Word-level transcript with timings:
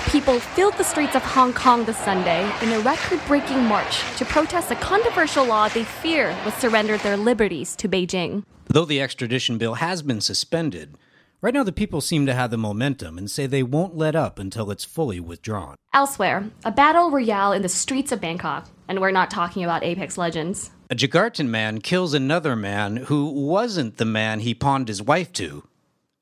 of 0.00 0.12
people 0.12 0.40
filled 0.40 0.76
the 0.78 0.84
streets 0.84 1.14
of 1.14 1.22
Hong 1.22 1.52
Kong 1.52 1.84
this 1.84 1.98
Sunday 1.98 2.50
in 2.62 2.72
a 2.72 2.80
record 2.80 3.20
breaking 3.26 3.64
march 3.64 4.00
to 4.16 4.24
protest 4.24 4.70
a 4.70 4.76
controversial 4.76 5.44
law 5.44 5.68
they 5.68 5.84
fear 5.84 6.36
would 6.44 6.54
surrender 6.54 6.96
their 6.98 7.16
liberties 7.16 7.76
to 7.76 7.88
Beijing. 7.88 8.44
Though 8.66 8.84
the 8.84 9.00
extradition 9.00 9.58
bill 9.58 9.74
has 9.74 10.02
been 10.02 10.20
suspended, 10.20 10.96
right 11.40 11.52
now 11.52 11.64
the 11.64 11.72
people 11.72 12.00
seem 12.00 12.24
to 12.26 12.34
have 12.34 12.50
the 12.50 12.56
momentum 12.56 13.18
and 13.18 13.30
say 13.30 13.46
they 13.46 13.62
won't 13.62 13.96
let 13.96 14.16
up 14.16 14.38
until 14.38 14.70
it's 14.70 14.84
fully 14.84 15.20
withdrawn. 15.20 15.76
Elsewhere, 15.92 16.50
a 16.64 16.70
battle 16.70 17.10
royale 17.10 17.52
in 17.52 17.62
the 17.62 17.68
streets 17.68 18.12
of 18.12 18.20
Bangkok, 18.20 18.68
and 18.88 19.00
we're 19.00 19.10
not 19.10 19.30
talking 19.30 19.64
about 19.64 19.84
Apex 19.84 20.16
Legends. 20.16 20.70
A 20.88 20.94
Jakartan 20.94 21.48
man 21.48 21.80
kills 21.80 22.14
another 22.14 22.56
man 22.56 22.96
who 22.96 23.26
wasn't 23.26 23.98
the 23.98 24.04
man 24.04 24.40
he 24.40 24.54
pawned 24.54 24.88
his 24.88 25.02
wife 25.02 25.32
to. 25.34 25.64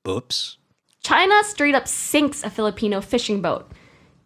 Oops. 0.07 0.57
China 1.03 1.43
straight 1.45 1.75
up 1.75 1.89
sinks 1.89 2.43
a 2.43 2.51
Filipino 2.51 3.01
fishing 3.01 3.41
boat. 3.41 3.71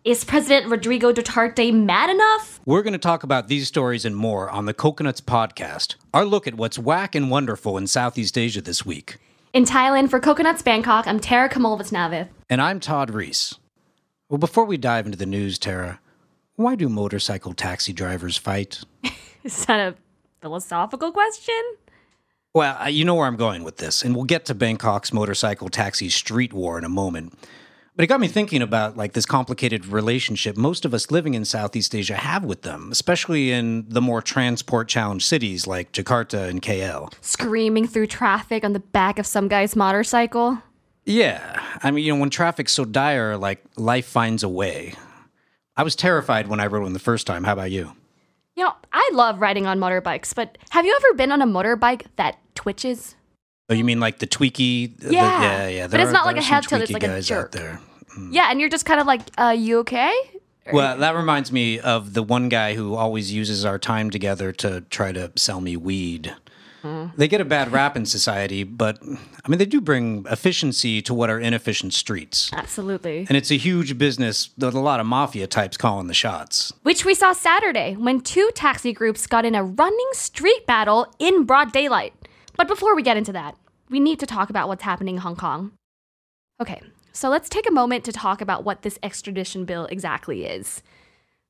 Is 0.05 0.25
President 0.25 0.69
Rodrigo 0.69 1.13
Duterte 1.13 1.73
mad 1.73 2.11
enough? 2.11 2.59
We're 2.67 2.83
going 2.83 2.93
to 2.93 2.99
talk 2.99 3.23
about 3.23 3.47
these 3.47 3.69
stories 3.69 4.05
and 4.05 4.17
more 4.17 4.51
on 4.51 4.67
the 4.67 4.75
Coconuts 4.75 5.21
podcast. 5.21 5.95
Our 6.13 6.25
look 6.25 6.49
at 6.49 6.55
what's 6.55 6.77
whack 6.77 7.15
and 7.15 7.31
wonderful 7.31 7.79
in 7.79 7.87
Southeast 7.87 8.37
Asia 8.37 8.61
this 8.61 8.85
week. 8.85 9.19
In 9.53 9.65
Thailand, 9.65 10.11
for 10.11 10.19
Coconuts 10.19 10.61
Bangkok, 10.61 11.07
I'm 11.07 11.21
Tara 11.21 11.49
Kamolvattanavith. 11.49 12.31
And 12.51 12.61
I'm 12.61 12.81
Todd 12.81 13.11
Ruiz. 13.11 13.55
Well, 14.29 14.39
before 14.39 14.65
we 14.65 14.77
dive 14.77 15.07
into 15.07 15.17
the 15.17 15.25
news, 15.25 15.57
Tara, 15.57 16.01
why 16.57 16.75
do 16.75 16.89
motorcycle 16.89 17.55
taxi 17.55 17.93
drivers 17.93 18.37
fight? 18.37 18.81
Is 19.45 19.67
that 19.67 19.79
a 19.79 19.95
philosophical 20.41 21.13
question? 21.13 21.63
Well, 22.55 22.91
you 22.91 23.05
know 23.05 23.15
where 23.15 23.29
I'm 23.29 23.37
going 23.37 23.63
with 23.63 23.77
this, 23.77 24.03
and 24.03 24.17
we'll 24.17 24.25
get 24.25 24.47
to 24.47 24.55
Bangkok's 24.57 25.13
motorcycle 25.13 25.69
taxi 25.69 26.09
street 26.09 26.53
war 26.53 26.77
in 26.77 26.83
a 26.85 26.89
moment. 26.89 27.35
But 27.95 28.05
it 28.05 28.07
got 28.07 28.21
me 28.21 28.29
thinking 28.29 28.63
about 28.63 28.97
like 28.97 29.13
this 29.13 29.27
complicated 29.27 29.87
relationship 29.87 30.57
most 30.57 30.87
of 30.87 30.95
us 30.95 31.11
living 31.11 31.35
in 31.35 31.45
Southeast 31.45 31.95
Asia 31.95 32.15
have 32.15 32.43
with 32.45 32.63
them, 32.63 32.91
especially 32.91 33.53
in 33.53 33.87
the 33.89 34.01
more 34.01 34.23
transport 34.23 34.89
challenged 34.89 35.27
cities 35.27 35.67
like 35.67 35.93
Jakarta 35.93 36.49
and 36.49 36.63
KL. 36.63 37.13
Screaming 37.21 37.87
through 37.87 38.07
traffic 38.07 38.65
on 38.65 38.73
the 38.73 38.81
back 38.81 39.19
of 39.19 39.27
some 39.27 39.47
guy's 39.47 39.77
motorcycle. 39.77 40.59
Yeah, 41.05 41.61
I 41.83 41.91
mean, 41.91 42.05
you 42.05 42.15
know, 42.15 42.21
when 42.21 42.31
traffic's 42.31 42.73
so 42.73 42.85
dire, 42.85 43.37
like 43.37 43.63
life 43.77 44.07
finds 44.07 44.43
a 44.43 44.49
way. 44.49 44.95
I 45.77 45.83
was 45.83 45.97
terrified 45.97 46.49
when 46.49 46.61
I 46.61 46.67
rode 46.67 46.83
one 46.83 46.93
the 46.95 46.99
first 46.99 47.27
time. 47.27 47.45
How 47.45 47.53
about 47.53 47.71
you? 47.71 47.93
You 48.57 48.65
know, 48.65 48.75
I 48.93 49.11
love 49.13 49.41
riding 49.41 49.67
on 49.67 49.79
motorbikes, 49.79 50.35
but 50.35 50.57
have 50.71 50.87
you 50.87 50.95
ever 50.97 51.15
been 51.15 51.33
on 51.33 51.43
a 51.43 51.47
motorbike 51.47 52.07
that 52.17 52.39
twitches? 52.55 53.17
Oh, 53.73 53.75
you 53.75 53.85
mean 53.85 54.01
like 54.01 54.19
the 54.19 54.27
tweaky? 54.27 54.99
the- 54.99 55.13
Yeah. 55.15 55.43
yeah, 55.43 55.69
yeah. 55.69 55.87
But 55.87 56.01
it's 56.01 56.13
not 56.13 56.27
like 56.27 56.37
a 56.37 56.43
head 56.43 56.63
tilt, 56.65 56.83
it's 56.83 56.91
tweaky 56.91 56.95
like 56.95 57.03
a 57.05 57.07
guys 57.09 57.27
jerk. 57.27 57.47
out 57.47 57.53
there. 57.53 57.81
Yeah, 58.31 58.49
and 58.51 58.61
you're 58.61 58.69
just 58.69 58.85
kind 58.85 59.01
of 59.01 59.07
like, 59.07 59.23
uh, 59.39 59.55
you 59.57 59.79
okay? 59.79 60.13
Well, 60.73 60.99
that 60.99 61.17
reminds 61.17 61.51
me 61.51 61.81
of 61.81 62.13
the 62.15 62.23
one 62.23 62.49
guy 62.51 62.75
who 62.75 62.95
always 62.95 63.33
uses 63.33 63.65
our 63.65 63.79
time 63.79 64.11
together 64.11 64.53
to 64.53 64.83
try 64.91 65.11
to 65.13 65.33
sell 65.37 65.61
me 65.61 65.77
weed. 65.77 66.35
Hmm. 66.83 67.07
They 67.17 67.27
get 67.29 67.41
a 67.41 67.45
bad 67.45 67.73
rap 67.73 67.97
in 67.97 68.07
society, 68.07 68.65
but 68.65 68.99
I 69.03 69.49
mean, 69.49 69.59
they 69.59 69.65
do 69.65 69.81
bring 69.81 70.27
efficiency 70.29 71.01
to 71.03 71.15
what 71.15 71.31
are 71.31 71.39
inefficient 71.39 71.95
streets. 71.95 72.51
Absolutely. 72.53 73.25
And 73.29 73.37
it's 73.37 73.51
a 73.53 73.57
huge 73.57 73.97
business 73.99 74.51
with 74.59 74.75
a 74.75 74.81
lot 74.81 74.99
of 75.01 75.07
mafia 75.07 75.47
types 75.47 75.77
calling 75.77 76.09
the 76.09 76.15
shots. 76.15 76.73
Which 76.83 77.05
we 77.05 77.15
saw 77.15 77.33
Saturday 77.33 77.95
when 77.95 78.21
two 78.21 78.51
taxi 78.55 78.93
groups 78.93 79.27
got 79.29 79.45
in 79.45 79.55
a 79.55 79.63
running 79.65 80.09
street 80.13 80.67
battle 80.67 81.13
in 81.19 81.45
broad 81.45 81.73
daylight. 81.73 82.15
But 82.57 82.69
before 82.69 82.95
we 82.95 83.03
get 83.03 83.17
into 83.17 83.33
that, 83.33 83.57
we 83.93 84.01
need 84.01 84.19
to 84.19 84.27
talk 84.27 84.51
about 84.51 84.67
what's 84.67 84.83
happening 84.83 85.17
in 85.17 85.21
Hong 85.21 85.37
Kong. 85.37 85.73
Okay, 86.61 86.81
so 87.13 87.29
let's 87.29 87.51
take 87.51 87.69
a 87.69 87.73
moment 87.73 88.05
to 88.05 88.13
talk 88.13 88.41
about 88.41 88.65
what 88.65 88.83
this 88.83 88.99
extradition 89.03 89.65
bill 89.67 89.85
exactly 89.87 90.47
is. 90.47 90.83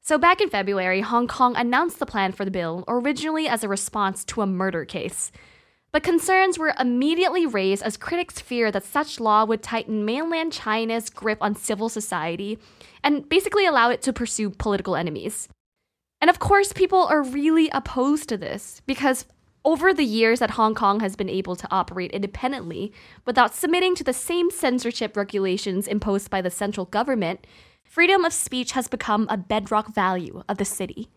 So, 0.03 0.19
back 0.19 0.41
in 0.41 0.51
February, 0.51 1.01
Hong 1.01 1.29
Kong 1.29 1.55
announced 1.57 2.01
the 2.01 2.07
plan 2.07 2.33
for 2.33 2.45
the 2.45 2.51
bill, 2.51 2.83
originally 2.89 3.47
as 3.47 3.63
a 3.63 3.69
response 3.69 4.25
to 4.25 4.43
a 4.43 4.47
murder 4.47 4.85
case. 4.85 5.31
But 5.93 6.03
concerns 6.03 6.59
were 6.59 6.75
immediately 6.81 7.47
raised 7.47 7.85
as 7.85 7.97
critics 7.97 8.41
fear 8.41 8.73
that 8.73 8.83
such 8.83 9.21
law 9.21 9.45
would 9.45 9.63
tighten 9.63 10.05
mainland 10.05 10.53
China's 10.53 11.11
grip 11.11 11.39
on 11.41 11.55
civil 11.55 11.89
society 11.89 12.59
and 13.05 13.29
basically 13.29 13.67
allow 13.67 13.91
it 13.91 14.03
to 14.03 14.13
pursue 14.13 14.51
political 14.51 14.97
enemies. 14.97 15.49
And 16.21 16.31
of 16.31 16.41
course, 16.41 16.73
people 16.73 17.05
are 17.05 17.23
really 17.23 17.69
opposed 17.71 18.29
to 18.31 18.37
this 18.37 18.81
because 18.87 19.27
over 19.65 19.93
the 19.93 20.05
years 20.05 20.41
that 20.41 20.53
Hong 20.53 20.75
Kong 20.75 21.01
has 21.01 21.17
been 21.17 21.29
able 21.29 21.57
to 21.57 21.69
operate 21.71 22.11
independently 22.11 22.93
without 23.25 23.55
submitting 23.55 23.95
to 23.97 24.05
the 24.05 24.13
same 24.13 24.51
censorship 24.51 25.17
regulations 25.17 25.87
imposed 25.87 26.31
by 26.31 26.43
the 26.43 26.51
central 26.51 26.87
government, 26.87 27.47
freedom 27.85 28.25
of 28.25 28.33
speech 28.33 28.73
has 28.73 28.89
become 28.89 29.27
a 29.31 29.37
bedrock 29.37 29.95
value 29.95 30.43
of 30.49 30.59
the 30.59 30.65
city. 30.65 31.09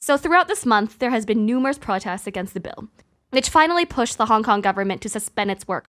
So, 0.00 0.16
throughout 0.16 0.46
this 0.46 0.66
month, 0.66 0.98
there 0.98 1.10
has 1.10 1.26
been 1.26 1.46
numerous 1.46 1.78
protests 1.78 2.26
against 2.26 2.54
the 2.54 2.60
bill, 2.60 2.88
which 3.30 3.48
finally 3.48 3.84
pushed 3.84 4.18
the 4.18 4.26
Hong 4.26 4.42
Kong 4.42 4.60
government 4.60 5.00
to 5.02 5.08
suspend 5.08 5.50
its 5.50 5.66
work. 5.66 5.86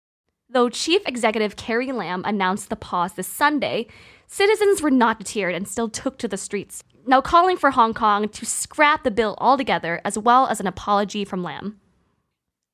Though 0.48 0.68
Chief 0.68 1.02
Executive 1.06 1.54
Carrie 1.54 1.92
Lam 1.92 2.24
announced 2.24 2.70
the 2.70 2.76
pause 2.76 3.12
this 3.12 3.28
Sunday, 3.28 3.86
citizens 4.26 4.82
were 4.82 4.90
not 4.90 5.18
deterred 5.18 5.54
and 5.54 5.68
still 5.68 5.88
took 5.88 6.18
to 6.18 6.26
the 6.26 6.36
streets, 6.36 6.82
now 7.06 7.20
calling 7.20 7.56
for 7.56 7.70
Hong 7.70 7.94
Kong 7.94 8.28
to 8.28 8.46
scrap 8.46 9.04
the 9.04 9.10
bill 9.10 9.36
altogether, 9.38 10.00
as 10.04 10.18
well 10.18 10.46
as 10.46 10.60
an 10.60 10.66
apology 10.66 11.24
from 11.24 11.42
Lam. 11.42 11.80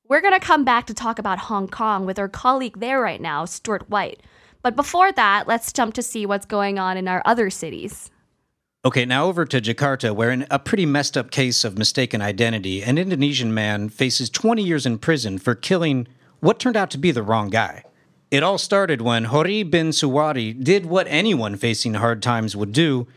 We're 0.07 0.21
going 0.21 0.39
to 0.39 0.45
come 0.45 0.63
back 0.63 0.87
to 0.87 0.93
talk 0.93 1.19
about 1.19 1.39
Hong 1.39 1.67
Kong 1.67 2.05
with 2.05 2.17
our 2.17 2.29
colleague 2.29 2.79
there 2.79 3.01
right 3.01 3.19
now, 3.19 3.45
Stuart 3.45 3.89
White. 3.89 4.23
But 4.61 4.75
before 4.75 5.11
that, 5.11 5.47
let's 5.47 5.73
jump 5.73 5.93
to 5.95 6.01
see 6.01 6.25
what's 6.25 6.45
going 6.45 6.79
on 6.79 6.97
in 6.97 7.07
our 7.07 7.21
other 7.25 7.49
cities. 7.49 8.09
Okay, 8.85 9.05
now 9.05 9.25
over 9.25 9.43
to 9.43 9.59
Jakarta, 9.59 10.15
where 10.15 10.31
in 10.31 10.47
a 10.49 10.59
pretty 10.59 10.85
messed 10.85 11.17
up 11.17 11.29
case 11.29 11.65
of 11.65 11.77
mistaken 11.77 12.21
identity, 12.21 12.81
an 12.81 12.97
Indonesian 12.97 13.53
man 13.53 13.89
faces 13.89 14.29
20 14.29 14.63
years 14.63 14.85
in 14.85 14.97
prison 14.97 15.37
for 15.37 15.55
killing 15.55 16.07
what 16.39 16.59
turned 16.59 16.77
out 16.77 16.89
to 16.91 16.97
be 16.97 17.11
the 17.11 17.23
wrong 17.23 17.49
guy. 17.49 17.83
It 18.29 18.43
all 18.43 18.57
started 18.57 19.01
when 19.01 19.25
Hori 19.25 19.63
bin 19.63 19.89
Suwari 19.89 20.61
did 20.63 20.85
what 20.85 21.07
anyone 21.09 21.55
facing 21.55 21.95
hard 21.95 22.21
times 22.21 22.55
would 22.55 22.71
do. 22.71 23.07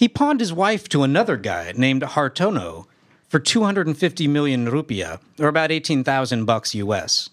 He 0.00 0.08
pawned 0.08 0.40
his 0.40 0.50
wife 0.50 0.88
to 0.88 1.02
another 1.02 1.36
guy 1.36 1.74
named 1.76 2.00
Hartono 2.00 2.86
for 3.28 3.38
250 3.38 4.26
million 4.28 4.66
rupiah, 4.66 5.20
or 5.38 5.46
about 5.46 5.70
18,000 5.70 6.46
bucks 6.46 6.74
US. 6.74 7.28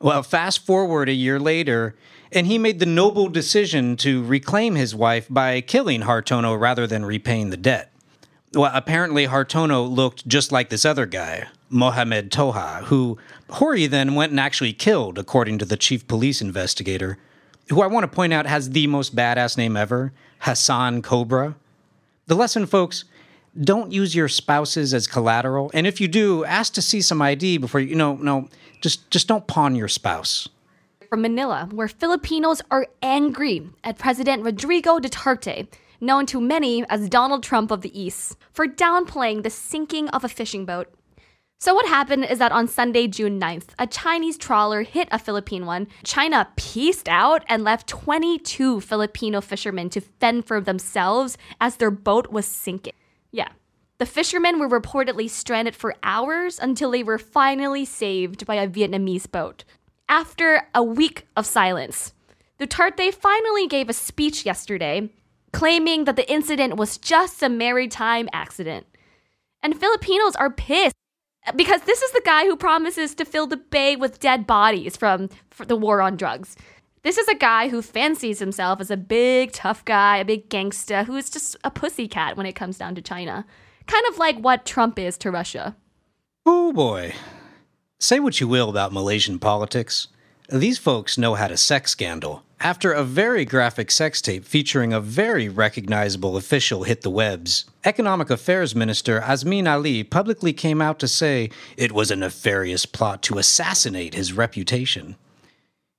Well, 0.00 0.22
fast 0.22 0.64
forward 0.64 1.10
a 1.10 1.12
year 1.12 1.38
later, 1.38 1.94
and 2.32 2.46
he 2.46 2.56
made 2.56 2.78
the 2.78 2.86
noble 2.86 3.28
decision 3.28 3.94
to 3.98 4.24
reclaim 4.24 4.74
his 4.74 4.94
wife 4.94 5.26
by 5.28 5.60
killing 5.60 6.00
Hartono 6.00 6.58
rather 6.58 6.86
than 6.86 7.04
repaying 7.04 7.50
the 7.50 7.58
debt. 7.58 7.92
Well, 8.54 8.70
apparently 8.72 9.26
Hartono 9.26 9.86
looked 9.86 10.26
just 10.26 10.50
like 10.50 10.70
this 10.70 10.86
other 10.86 11.04
guy, 11.04 11.48
Mohamed 11.68 12.30
Toha, 12.30 12.84
who 12.84 13.18
Hori 13.50 13.86
then 13.86 14.14
went 14.14 14.30
and 14.30 14.40
actually 14.40 14.72
killed, 14.72 15.18
according 15.18 15.58
to 15.58 15.66
the 15.66 15.76
chief 15.76 16.08
police 16.08 16.40
investigator, 16.40 17.18
who 17.68 17.82
I 17.82 17.86
want 17.86 18.04
to 18.04 18.08
point 18.08 18.32
out 18.32 18.46
has 18.46 18.70
the 18.70 18.86
most 18.86 19.14
badass 19.14 19.58
name 19.58 19.76
ever, 19.76 20.14
Hassan 20.38 21.02
Cobra. 21.02 21.54
The 22.28 22.36
lesson, 22.36 22.66
folks, 22.66 23.06
don't 23.58 23.90
use 23.90 24.14
your 24.14 24.28
spouses 24.28 24.92
as 24.92 25.06
collateral, 25.06 25.70
and 25.72 25.86
if 25.86 25.98
you 25.98 26.08
do, 26.08 26.44
ask 26.44 26.74
to 26.74 26.82
see 26.82 27.00
some 27.00 27.22
ID 27.22 27.56
before 27.56 27.80
you, 27.80 27.88
you 27.88 27.96
know, 27.96 28.16
no, 28.16 28.48
just 28.82 29.10
just 29.10 29.26
don't 29.28 29.46
pawn 29.46 29.74
your 29.74 29.88
spouse. 29.88 30.46
From 31.08 31.22
Manila, 31.22 31.70
where 31.72 31.88
Filipinos 31.88 32.60
are 32.70 32.86
angry 33.00 33.70
at 33.82 33.98
President 33.98 34.44
Rodrigo 34.44 34.98
Duterte, 34.98 35.68
known 36.02 36.26
to 36.26 36.38
many 36.38 36.84
as 36.90 37.08
Donald 37.08 37.42
Trump 37.42 37.70
of 37.70 37.80
the 37.80 37.98
East, 37.98 38.36
for 38.52 38.66
downplaying 38.66 39.42
the 39.42 39.48
sinking 39.48 40.10
of 40.10 40.22
a 40.22 40.28
fishing 40.28 40.66
boat. 40.66 40.92
So, 41.60 41.74
what 41.74 41.88
happened 41.88 42.24
is 42.24 42.38
that 42.38 42.52
on 42.52 42.68
Sunday, 42.68 43.08
June 43.08 43.40
9th, 43.40 43.70
a 43.80 43.86
Chinese 43.88 44.38
trawler 44.38 44.82
hit 44.82 45.08
a 45.10 45.18
Philippine 45.18 45.66
one. 45.66 45.88
China 46.04 46.48
pieced 46.54 47.08
out 47.08 47.42
and 47.48 47.64
left 47.64 47.88
22 47.88 48.80
Filipino 48.80 49.40
fishermen 49.40 49.90
to 49.90 50.00
fend 50.00 50.46
for 50.46 50.60
themselves 50.60 51.36
as 51.60 51.76
their 51.76 51.90
boat 51.90 52.30
was 52.30 52.46
sinking. 52.46 52.92
Yeah. 53.32 53.48
The 53.98 54.06
fishermen 54.06 54.60
were 54.60 54.68
reportedly 54.68 55.28
stranded 55.28 55.74
for 55.74 55.96
hours 56.04 56.60
until 56.60 56.92
they 56.92 57.02
were 57.02 57.18
finally 57.18 57.84
saved 57.84 58.46
by 58.46 58.54
a 58.54 58.68
Vietnamese 58.68 59.28
boat. 59.28 59.64
After 60.08 60.68
a 60.76 60.84
week 60.84 61.26
of 61.36 61.44
silence, 61.44 62.14
Duterte 62.60 63.12
finally 63.12 63.66
gave 63.66 63.88
a 63.88 63.92
speech 63.92 64.46
yesterday 64.46 65.10
claiming 65.52 66.04
that 66.04 66.14
the 66.14 66.30
incident 66.30 66.76
was 66.76 66.98
just 66.98 67.42
a 67.42 67.48
maritime 67.48 68.28
accident. 68.32 68.86
And 69.60 69.78
Filipinos 69.78 70.36
are 70.36 70.50
pissed 70.50 70.94
because 71.56 71.80
this 71.82 72.02
is 72.02 72.12
the 72.12 72.22
guy 72.24 72.44
who 72.44 72.56
promises 72.56 73.14
to 73.14 73.24
fill 73.24 73.46
the 73.46 73.56
bay 73.56 73.96
with 73.96 74.20
dead 74.20 74.46
bodies 74.46 74.96
from 74.96 75.28
the 75.66 75.76
war 75.76 76.00
on 76.00 76.16
drugs. 76.16 76.56
This 77.02 77.16
is 77.16 77.28
a 77.28 77.34
guy 77.34 77.68
who 77.68 77.80
fancies 77.80 78.38
himself 78.38 78.80
as 78.80 78.90
a 78.90 78.96
big 78.96 79.52
tough 79.52 79.84
guy, 79.84 80.18
a 80.18 80.24
big 80.24 80.48
gangster 80.48 81.04
who 81.04 81.16
is 81.16 81.30
just 81.30 81.56
a 81.64 81.70
pussycat 81.70 82.36
when 82.36 82.46
it 82.46 82.54
comes 82.54 82.76
down 82.76 82.94
to 82.96 83.02
China. 83.02 83.46
Kind 83.86 84.04
of 84.08 84.18
like 84.18 84.38
what 84.38 84.66
Trump 84.66 84.98
is 84.98 85.16
to 85.18 85.30
Russia. 85.30 85.76
Oh 86.44 86.72
boy. 86.72 87.14
Say 87.98 88.20
what 88.20 88.40
you 88.40 88.48
will 88.48 88.68
about 88.68 88.92
Malaysian 88.92 89.38
politics. 89.38 90.08
These 90.50 90.78
folks 90.78 91.18
know 91.18 91.34
how 91.34 91.48
to 91.48 91.58
sex 91.58 91.90
scandal. 91.90 92.42
After 92.58 92.90
a 92.90 93.04
very 93.04 93.44
graphic 93.44 93.90
sex 93.90 94.22
tape 94.22 94.46
featuring 94.46 94.94
a 94.94 95.00
very 95.00 95.46
recognizable 95.46 96.38
official 96.38 96.84
hit 96.84 97.02
the 97.02 97.10
webs, 97.10 97.66
Economic 97.84 98.30
Affairs 98.30 98.74
Minister 98.74 99.20
Azmin 99.20 99.70
Ali 99.70 100.02
publicly 100.02 100.54
came 100.54 100.80
out 100.80 100.98
to 101.00 101.06
say 101.06 101.50
it 101.76 101.92
was 101.92 102.10
a 102.10 102.16
nefarious 102.16 102.86
plot 102.86 103.22
to 103.24 103.36
assassinate 103.36 104.14
his 104.14 104.32
reputation. 104.32 105.16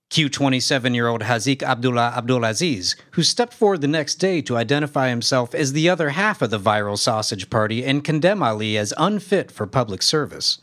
Q 0.09 0.29
27 0.29 0.95
year 0.95 1.07
old 1.07 1.21
Haziq 1.21 1.61
Abdullah 1.61 2.15
Abdulaziz, 2.17 2.95
who 3.11 3.21
stepped 3.21 3.53
forward 3.53 3.81
the 3.81 3.87
next 3.87 4.15
day 4.15 4.41
to 4.41 4.57
identify 4.57 5.09
himself 5.09 5.53
as 5.53 5.73
the 5.73 5.87
other 5.87 6.09
half 6.09 6.41
of 6.41 6.49
the 6.49 6.59
viral 6.59 6.97
sausage 6.97 7.51
party 7.51 7.85
and 7.85 8.03
condemn 8.03 8.41
Ali 8.41 8.79
as 8.79 8.95
unfit 8.97 9.51
for 9.51 9.67
public 9.67 10.01
service. 10.01 10.57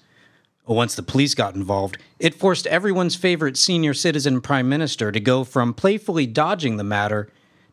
Once 0.75 0.97
the 0.97 1.03
police 1.03 1.35
got 1.35 1.55
involved, 1.55 1.97
it 2.19 2.35
forced 2.35 2.67
everyone's 2.67 3.15
favorite 3.15 3.57
senior 3.57 3.95
citizen 3.95 4.41
prime 4.41 4.69
minister 4.69 5.13
to 5.13 5.21
go 5.21 5.45
from 5.45 5.73
playfully 5.73 6.27
dodging 6.27 6.77
the 6.77 6.85
matter 6.85 7.29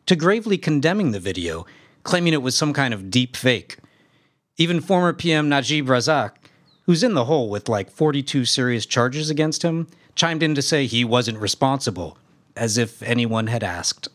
to 0.06 0.14
gravely 0.14 0.56
condemning 0.56 1.10
the 1.10 1.18
video, 1.18 1.66
claiming 2.04 2.32
it 2.32 2.42
was 2.42 2.56
some 2.56 2.72
kind 2.72 2.94
of 2.94 3.10
deep 3.10 3.36
fake. 3.36 3.78
Even 4.56 4.80
former 4.80 5.12
PM 5.12 5.48
Najib 5.48 5.86
Razak, 5.86 6.32
who's 6.86 7.02
in 7.02 7.14
the 7.14 7.24
hole 7.24 7.50
with 7.50 7.68
like 7.68 7.90
42 7.90 8.44
serious 8.44 8.86
charges 8.86 9.28
against 9.28 9.62
him, 9.62 9.88
chimed 10.14 10.42
in 10.42 10.54
to 10.54 10.62
say 10.62 10.86
he 10.86 11.04
wasn't 11.04 11.38
responsible, 11.38 12.16
as 12.56 12.78
if 12.78 13.02
anyone 13.02 13.48
had 13.48 13.64
asked. 13.64 14.08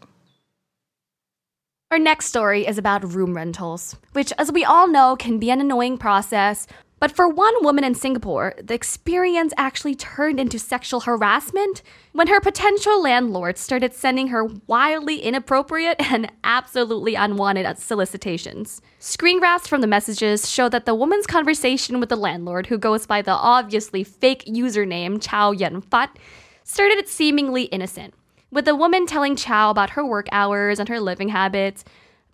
Our 1.91 1.99
next 1.99 2.27
story 2.27 2.67
is 2.67 2.77
about 2.77 3.13
room 3.15 3.33
rentals, 3.33 3.95
which, 4.13 4.31
as 4.37 4.51
we 4.51 4.63
all 4.63 4.87
know, 4.87 5.15
can 5.15 5.39
be 5.39 5.49
an 5.49 5.59
annoying 5.59 5.97
process 5.97 6.67
but 6.99 7.11
for 7.11 7.27
one 7.27 7.53
woman 7.63 7.83
in 7.83 7.95
Singapore, 7.95 8.53
the 8.61 8.73
experience 8.73 9.53
actually 9.57 9.95
turned 9.95 10.39
into 10.39 10.59
sexual 10.59 11.01
harassment 11.01 11.81
when 12.11 12.27
her 12.27 12.41
potential 12.41 13.01
landlord 13.01 13.57
started 13.57 13.93
sending 13.93 14.27
her 14.27 14.45
wildly 14.67 15.19
inappropriate 15.19 15.95
and 16.11 16.31
absolutely 16.43 17.15
unwanted 17.15 17.77
solicitations. 17.77 18.81
Screen 18.99 19.39
grabs 19.39 19.67
from 19.67 19.81
the 19.81 19.87
messages 19.87 20.49
show 20.49 20.67
that 20.69 20.85
the 20.85 20.95
woman's 20.95 21.27
conversation 21.27 21.99
with 21.99 22.09
the 22.09 22.15
landlord, 22.15 22.67
who 22.67 22.77
goes 22.77 23.05
by 23.05 23.21
the 23.21 23.31
obviously 23.31 24.03
fake 24.03 24.43
username 24.45 25.21
Chow 25.21 25.51
Yun 25.51 25.81
Fat, 25.81 26.17
started 26.63 27.07
seemingly 27.07 27.63
innocent, 27.63 28.13
with 28.51 28.65
the 28.65 28.75
woman 28.75 29.05
telling 29.05 29.35
Chow 29.35 29.69
about 29.69 29.91
her 29.91 30.05
work 30.05 30.27
hours 30.31 30.79
and 30.79 30.89
her 30.89 30.99
living 30.99 31.29
habits 31.29 31.83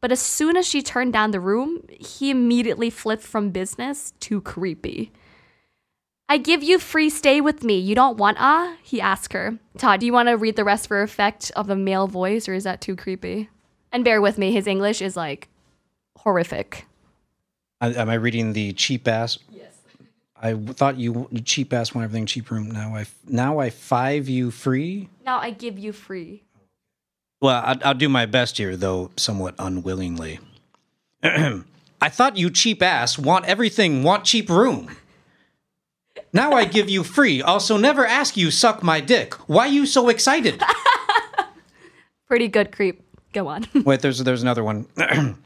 but 0.01 0.11
as 0.11 0.19
soon 0.19 0.57
as 0.57 0.67
she 0.67 0.81
turned 0.81 1.13
down 1.13 1.31
the 1.31 1.39
room, 1.39 1.81
he 1.89 2.29
immediately 2.29 2.89
flipped 2.89 3.23
from 3.23 3.49
business 3.49 4.13
to 4.21 4.41
creepy. 4.41 5.11
I 6.27 6.37
give 6.37 6.63
you 6.63 6.79
free 6.79 7.09
stay 7.09 7.39
with 7.39 7.63
me. 7.63 7.77
You 7.77 7.93
don't 7.93 8.17
want 8.17 8.37
ah? 8.39 8.75
He 8.81 8.99
asked 8.99 9.33
her. 9.33 9.59
Todd, 9.77 9.99
do 9.99 10.05
you 10.05 10.13
want 10.13 10.27
to 10.29 10.37
read 10.37 10.55
the 10.55 10.63
rest 10.63 10.87
for 10.87 11.01
effect 11.01 11.51
of 11.55 11.69
a 11.69 11.75
male 11.75 12.07
voice, 12.07 12.49
or 12.49 12.53
is 12.53 12.63
that 12.63 12.81
too 12.81 12.95
creepy? 12.95 13.49
And 13.91 14.03
bear 14.03 14.21
with 14.21 14.37
me, 14.37 14.51
his 14.51 14.67
English 14.67 15.01
is 15.01 15.15
like 15.15 15.49
horrific. 16.17 16.85
Am 17.81 18.09
I 18.09 18.15
reading 18.15 18.53
the 18.53 18.73
cheap 18.73 19.07
ass? 19.07 19.37
Yes. 19.51 19.73
I 20.41 20.53
thought 20.55 20.97
you 20.97 21.29
cheap 21.43 21.73
ass 21.73 21.93
want 21.93 22.05
everything 22.05 22.25
cheap 22.25 22.49
room. 22.49 22.71
Now 22.71 22.95
I 22.95 23.05
now 23.27 23.59
I 23.59 23.69
five 23.69 24.27
you 24.27 24.49
free. 24.49 25.09
Now 25.23 25.39
I 25.39 25.51
give 25.51 25.77
you 25.77 25.91
free. 25.91 26.44
Well, 27.45 27.61
I'll, 27.63 27.77
I'll 27.85 27.93
do 27.93 28.09
my 28.09 28.25
best 28.25 28.57
here, 28.57 28.75
though 28.75 29.11
somewhat 29.17 29.53
unwillingly. 29.59 30.39
I 31.23 32.09
thought 32.09 32.37
you 32.37 32.49
cheap 32.49 32.81
ass 32.81 33.19
want 33.19 33.45
everything, 33.45 34.01
want 34.01 34.25
cheap 34.25 34.49
room. 34.49 34.89
Now 36.33 36.53
I 36.53 36.65
give 36.65 36.89
you 36.89 37.03
free. 37.03 37.43
Also, 37.43 37.77
never 37.77 38.03
ask 38.03 38.35
you 38.35 38.49
suck 38.49 38.81
my 38.81 38.99
dick. 38.99 39.35
Why 39.47 39.67
you 39.67 39.85
so 39.85 40.09
excited? 40.09 40.59
Pretty 42.27 42.47
good 42.47 42.71
creep. 42.71 43.03
Go 43.31 43.47
on. 43.47 43.67
Wait, 43.85 43.99
there's 44.01 44.17
there's 44.23 44.41
another 44.41 44.63
one. 44.63 44.87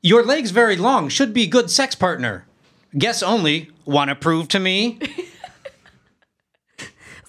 Your 0.00 0.22
legs 0.22 0.52
very 0.52 0.76
long. 0.76 1.08
Should 1.08 1.34
be 1.34 1.48
good 1.48 1.72
sex 1.72 1.96
partner. 1.96 2.46
Guess 2.96 3.20
only. 3.20 3.68
Wanna 3.84 4.14
prove 4.14 4.46
to 4.50 4.60
me? 4.60 5.00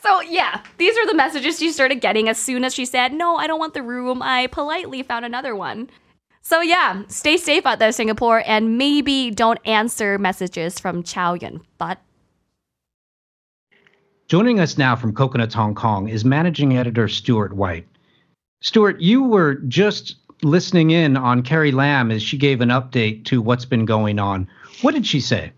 So, 0.04 0.20
yeah, 0.20 0.62
these 0.80 0.98
are 0.98 1.08
the 1.08 1.14
messages 1.14 1.60
she 1.60 1.72
started 1.72 2.02
getting 2.02 2.28
as 2.28 2.38
soon 2.38 2.66
as 2.66 2.74
she 2.74 2.84
said, 2.84 3.14
No, 3.14 3.38
I 3.38 3.48
don't 3.48 3.58
want 3.58 3.74
the 3.74 3.82
room. 3.82 4.22
I 4.22 4.48
politely 4.48 5.02
found 5.02 5.24
another 5.24 5.56
one. 5.56 5.90
So, 6.42 6.60
yeah, 6.60 7.04
stay 7.08 7.38
safe 7.38 7.66
out 7.66 7.80
there, 7.80 7.94
Singapore, 7.94 8.44
and 8.46 8.78
maybe 8.78 9.32
don't 9.32 9.60
answer 9.64 10.18
messages 10.18 10.78
from 10.78 11.04
Chow 11.04 11.36
Yun 11.36 11.62
But 11.78 12.00
Joining 14.28 14.60
us 14.60 14.78
now 14.78 14.94
from 14.98 15.14
Coconuts 15.14 15.54
Hong 15.54 15.74
Kong 15.74 16.10
is 16.10 16.26
managing 16.26 16.76
editor 16.78 17.08
Stuart 17.08 17.54
White. 17.54 17.88
Stuart, 18.60 19.00
you 19.00 19.24
were 19.24 19.56
just 19.70 20.18
listening 20.42 20.92
in 20.92 21.16
on 21.16 21.44
Carrie 21.44 21.72
Lam 21.72 22.12
as 22.12 22.22
she 22.22 22.38
gave 22.38 22.60
an 22.60 22.70
update 22.70 23.24
to 23.26 23.42
what's 23.42 23.64
been 23.64 23.86
going 23.86 24.20
on. 24.20 24.50
What 24.82 24.96
did 24.96 25.08
she 25.08 25.22
say? 25.22 25.54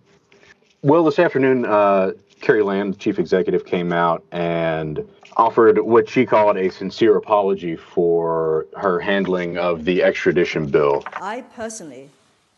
Well, 0.83 1.03
this 1.03 1.17
afternoon, 1.17 1.65
uh, 1.65 2.11
Carrie 2.45 2.61
Lam, 2.61 2.91
the 2.91 2.97
chief 2.97 3.17
executive, 3.17 3.65
came 3.65 3.91
out 3.91 4.23
and 4.31 5.03
offered 5.35 5.79
what 5.79 6.07
she 6.07 6.27
called 6.27 6.57
a 6.57 6.69
sincere 6.69 7.17
apology 7.17 7.75
for 7.75 8.67
her 8.77 8.99
handling 8.99 9.57
of 9.57 9.83
the 9.83 10.03
extradition 10.03 10.67
bill. 10.67 11.03
I 11.13 11.41
personally 11.55 12.11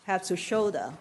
have 0.03 0.23
to 0.23 0.35
shoulder 0.35 0.91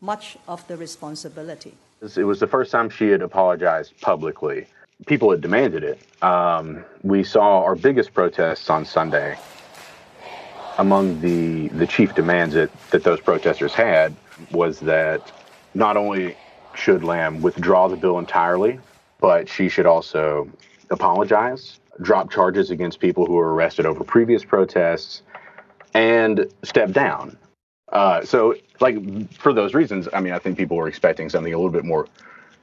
much 0.00 0.36
of 0.48 0.66
the 0.66 0.76
responsibility. 0.76 1.74
It 2.02 2.24
was 2.24 2.40
the 2.40 2.48
first 2.48 2.72
time 2.72 2.90
she 2.90 3.06
had 3.06 3.22
apologized 3.22 4.00
publicly. 4.00 4.66
People 5.06 5.30
had 5.30 5.40
demanded 5.40 5.84
it. 5.84 6.00
Um, 6.20 6.84
we 7.04 7.22
saw 7.22 7.62
our 7.62 7.76
biggest 7.76 8.12
protests 8.14 8.68
on 8.68 8.84
Sunday. 8.84 9.38
Among 10.78 11.20
the, 11.20 11.68
the 11.68 11.86
chief 11.86 12.16
demands 12.16 12.54
that, 12.56 12.70
that 12.90 13.04
those 13.04 13.20
protesters 13.20 13.74
had 13.74 14.12
was 14.50 14.80
that 14.80 15.30
not 15.72 15.96
only 15.96 16.36
should 16.74 17.04
Lam 17.04 17.42
withdraw 17.42 17.88
the 17.88 17.96
bill 17.96 18.18
entirely, 18.18 18.78
but 19.20 19.48
she 19.48 19.68
should 19.68 19.86
also 19.86 20.48
apologize, 20.90 21.80
drop 22.02 22.30
charges 22.30 22.70
against 22.70 23.00
people 23.00 23.26
who 23.26 23.34
were 23.34 23.54
arrested 23.54 23.86
over 23.86 24.04
previous 24.04 24.44
protests, 24.44 25.22
and 25.94 26.46
step 26.62 26.90
down. 26.92 27.36
Uh, 27.92 28.24
so, 28.24 28.54
like, 28.80 28.96
for 29.32 29.52
those 29.52 29.74
reasons, 29.74 30.08
I 30.12 30.20
mean, 30.20 30.32
I 30.32 30.38
think 30.38 30.58
people 30.58 30.76
were 30.76 30.88
expecting 30.88 31.28
something 31.28 31.52
a 31.52 31.56
little 31.56 31.70
bit 31.70 31.84
more 31.84 32.08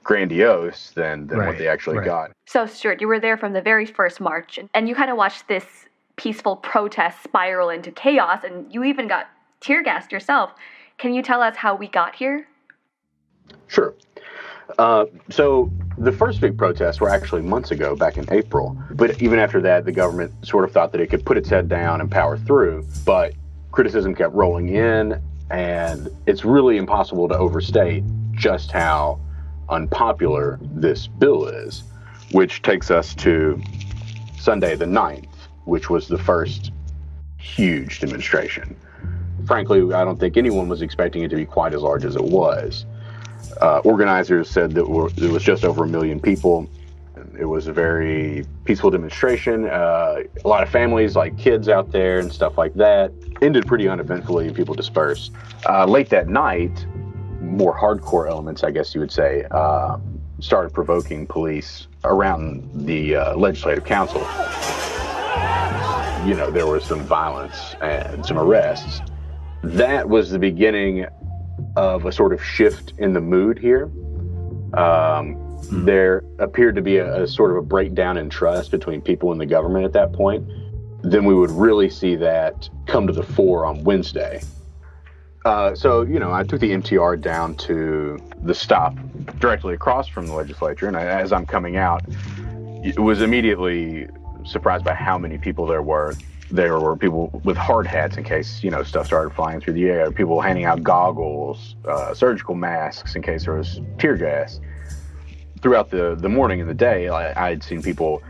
grandiose 0.04 0.92
than, 0.92 1.28
than 1.28 1.40
right, 1.40 1.48
what 1.50 1.58
they 1.58 1.68
actually 1.68 2.00
right. 2.00 2.06
got. 2.06 2.32
So, 2.48 2.66
Stuart, 2.66 3.00
you 3.00 3.08
were 3.08 3.20
there 3.20 3.38
from 3.38 3.54
the 3.54 3.62
very 3.62 3.86
first 3.86 4.20
march, 4.20 4.60
and 4.74 4.90
you 4.90 4.96
kind 4.96 5.10
of 5.10 5.18
watched 5.18 5.48
this 5.48 5.66
peaceful 6.18 6.58
protest 6.58 7.24
spiral 7.24 7.70
into 7.70 7.92
chaos, 7.92 8.44
and 8.44 8.72
you 8.74 8.84
even 8.84 9.08
got 9.08 9.30
tear 9.62 9.82
gassed 9.82 10.12
yourself. 10.12 10.54
Can 10.98 11.14
you 11.14 11.22
tell 11.22 11.42
us 11.42 11.56
how 11.56 11.76
we 11.76 11.88
got 11.88 12.16
here? 12.16 12.48
Sure. 13.68 13.94
Uh, 14.78 15.06
so 15.30 15.72
the 15.98 16.12
first 16.12 16.42
big 16.42 16.58
protests 16.58 17.00
were 17.00 17.10
actually 17.10 17.42
months 17.42 17.72
ago, 17.72 17.96
back 17.96 18.18
in 18.18 18.26
April. 18.32 18.78
But 18.92 19.22
even 19.22 19.40
after 19.40 19.62
that, 19.62 19.86
the 19.86 19.92
government 19.92 20.34
sort 20.46 20.64
of 20.64 20.72
thought 20.72 20.92
that 20.94 21.02
it 21.02 21.08
could 21.08 21.26
put 21.26 21.38
its 21.38 21.50
head 21.50 21.68
down 21.68 22.02
and 22.02 22.10
power 22.10 22.38
through. 22.38 22.86
But 23.06 23.34
criticism 23.72 24.16
kept 24.16 24.34
rolling 24.34 24.70
in, 24.70 25.22
and 25.50 26.10
it's 26.26 26.46
really 26.46 26.78
impossible 26.78 27.28
to 27.28 27.38
overstate 27.38 28.04
just 28.32 28.72
how 28.72 29.20
unpopular 29.70 30.60
this 30.62 31.08
bill 31.08 31.46
is, 31.46 31.84
which 32.32 32.62
takes 32.62 32.92
us 32.92 33.14
to 33.16 33.62
Sunday 34.38 34.76
the 34.76 34.86
9th, 34.86 35.34
which 35.66 35.90
was 35.90 36.08
the 36.08 36.18
first 36.18 36.72
huge 37.38 38.00
demonstration. 38.00 38.76
Frankly, 39.46 39.94
I 39.94 40.04
don't 40.04 40.20
think 40.20 40.38
anyone 40.38 40.70
was 40.70 40.82
expecting 40.82 41.24
it 41.24 41.30
to 41.30 41.36
be 41.36 41.46
quite 41.46 41.74
as 41.74 41.82
large 41.82 42.06
as 42.06 42.16
it 42.16 42.24
was. 42.24 42.86
Uh, 43.62 43.80
organizers 43.80 44.50
said 44.50 44.72
that 44.72 44.82
it 44.82 45.30
was 45.30 45.44
just 45.44 45.64
over 45.64 45.84
a 45.84 45.88
million 45.88 46.20
people. 46.20 46.68
It 47.38 47.46
was 47.46 47.68
a 47.68 47.74
very 47.74 48.46
peaceful 48.66 48.90
demonstration. 48.90 49.66
Uh, 49.66 50.24
a 50.44 50.48
lot 50.48 50.64
of 50.64 50.70
families, 50.70 51.16
like 51.16 51.38
kids 51.38 51.70
out 51.70 51.92
there 51.92 52.20
and 52.20 52.32
stuff 52.32 52.58
like 52.58 52.74
that. 52.76 53.12
Ended 53.42 53.66
pretty 53.66 53.88
uneventfully 53.88 54.48
and 54.48 54.56
people 54.56 54.76
dispersed. 54.76 55.32
Uh, 55.68 55.86
late 55.86 56.10
that 56.10 56.28
night, 56.28 56.86
more 57.40 57.78
hardcore 57.78 58.30
elements, 58.30 58.64
I 58.64 58.72
guess 58.72 58.94
you 58.94 59.02
would 59.02 59.12
say, 59.12 59.46
uh, 59.52 59.98
started 60.40 60.74
provoking 60.74 61.28
police 61.28 61.88
around 62.04 62.70
the 62.74 63.16
uh, 63.16 63.36
legislative 63.36 63.86
council. 63.86 64.22
You 66.28 66.36
know, 66.36 66.52
there 66.52 66.68
was 66.68 66.84
some 66.84 67.02
violence 67.02 67.76
and 67.82 68.26
some 68.26 68.38
arrests. 68.38 69.02
That 69.64 70.08
was 70.08 70.30
the 70.30 70.40
beginning 70.40 71.06
of 71.76 72.06
a 72.06 72.12
sort 72.12 72.34
of 72.34 72.44
shift 72.44 72.94
in 72.98 73.14
the 73.14 73.22
mood 73.22 73.58
here. 73.58 73.86
Um, 74.74 75.36
mm. 75.36 75.86
There 75.86 76.24
appeared 76.40 76.76
to 76.76 76.82
be 76.82 76.98
a, 76.98 77.24
a, 77.24 77.28
sort 77.28 77.52
of 77.52 77.58
a 77.58 77.62
breakdown 77.62 78.18
in 78.18 78.30
trust 78.30 78.72
between 78.72 79.02
people 79.02 79.32
and 79.32 79.40
the 79.40 79.46
government 79.46 79.86
at 79.86 79.94
that 79.94 80.14
point. 80.14 80.48
Then 81.04 81.26
we 81.26 81.34
would 81.34 81.52
really 81.52 81.90
see 81.90 82.16
that 82.18 82.70
come 82.86 83.08
to 83.08 83.14
the 83.14 83.24
fore 83.24 83.66
on 83.66 83.84
Wednesday. 83.84 84.42
Uh, 85.44 85.74
so, 85.74 86.04
you 86.04 86.20
know, 86.20 86.32
I 86.32 86.44
took 86.44 86.60
the 86.60 86.70
MTR 86.70 87.20
down 87.20 87.56
to 87.56 88.20
the 88.44 88.54
stop 88.54 88.96
directly 89.40 89.74
across 89.74 90.08
from 90.08 90.28
the 90.28 90.34
legislature. 90.34 90.88
And 90.88 90.96
I, 90.96 91.04
as 91.04 91.34
I'm 91.34 91.48
coming 91.48 91.78
out, 91.78 92.04
was 92.98 93.22
immediately 93.22 94.08
surprised 94.46 94.84
by 94.84 94.94
how 94.94 95.18
many 95.18 95.38
people 95.38 95.66
there 95.66 95.82
were. 95.82 96.14
There 96.52 96.78
were 96.80 96.98
people 96.98 97.42
with 97.46 97.56
hard 97.56 97.88
hats 97.88 98.18
in 98.18 98.24
case 98.24 98.62
you 98.62 98.72
know 98.72 98.84
stuff 98.84 99.06
started 99.06 99.32
flying 99.32 99.62
through 99.62 99.74
the 99.74 99.86
air. 99.86 100.12
People 100.12 100.42
handing 100.42 100.66
out 100.66 100.84
goggles, 100.84 101.76
uh, 101.86 102.14
surgical 102.14 102.56
masks 102.56 103.16
in 103.16 103.22
case 103.22 103.46
there 103.46 103.56
was 103.56 103.80
tear 103.98 104.18
gas. 104.18 104.60
Throughout 105.62 105.90
the 105.90 106.16
the 106.16 106.28
morning 106.28 106.60
and 106.60 106.70
the 106.70 106.74
day, 106.74 107.08
I, 107.08 107.48
I 107.48 107.50
had 107.50 107.64
seen 107.64 107.82
people 107.82 108.22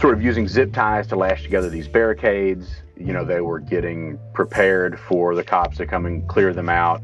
sort 0.00 0.14
of 0.14 0.22
using 0.22 0.48
zip 0.48 0.72
ties 0.72 1.06
to 1.08 1.16
lash 1.16 1.42
together 1.42 1.68
these 1.70 1.88
barricades. 1.88 2.82
You 2.96 3.12
know, 3.12 3.24
they 3.24 3.40
were 3.40 3.60
getting 3.60 4.18
prepared 4.32 4.98
for 4.98 5.34
the 5.34 5.44
cops 5.44 5.76
to 5.78 5.86
come 5.86 6.06
and 6.06 6.26
clear 6.28 6.52
them 6.52 6.68
out. 6.68 7.02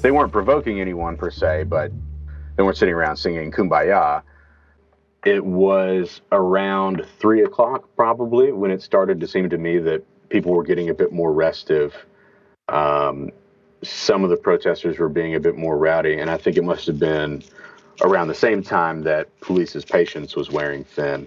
They 0.00 0.10
weren't 0.10 0.32
provoking 0.32 0.80
anyone 0.80 1.16
per 1.16 1.30
se, 1.30 1.64
but 1.64 1.92
they 2.56 2.62
weren't 2.62 2.76
sitting 2.76 2.94
around 2.94 3.18
singing 3.18 3.50
"Kumbaya." 3.50 4.22
It 5.24 5.44
was 5.44 6.20
around 6.32 7.06
three 7.18 7.42
o'clock, 7.44 7.88
probably, 7.96 8.52
when 8.52 8.70
it 8.70 8.82
started 8.82 9.20
to 9.20 9.26
seem 9.26 9.48
to 9.50 9.56
me 9.56 9.78
that 9.78 10.04
people 10.28 10.52
were 10.52 10.62
getting 10.62 10.90
a 10.90 10.94
bit 10.94 11.12
more 11.12 11.32
restive. 11.32 11.94
Um, 12.68 13.30
some 13.82 14.22
of 14.22 14.30
the 14.30 14.36
protesters 14.36 14.98
were 14.98 15.08
being 15.08 15.34
a 15.34 15.40
bit 15.40 15.56
more 15.56 15.78
rowdy, 15.78 16.18
and 16.18 16.30
I 16.30 16.36
think 16.36 16.58
it 16.58 16.64
must 16.64 16.86
have 16.86 16.98
been 16.98 17.42
around 18.02 18.28
the 18.28 18.34
same 18.34 18.62
time 18.62 19.02
that 19.04 19.28
police's 19.40 19.84
patience 19.84 20.36
was 20.36 20.50
wearing 20.50 20.84
thin. 20.84 21.26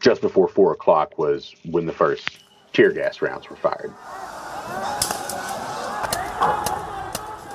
Just 0.00 0.20
before 0.20 0.46
four 0.46 0.72
o'clock 0.72 1.18
was 1.18 1.54
when 1.64 1.86
the 1.86 1.92
first 1.92 2.44
tear 2.72 2.92
gas 2.92 3.20
rounds 3.20 3.50
were 3.50 3.56
fired. 3.56 3.92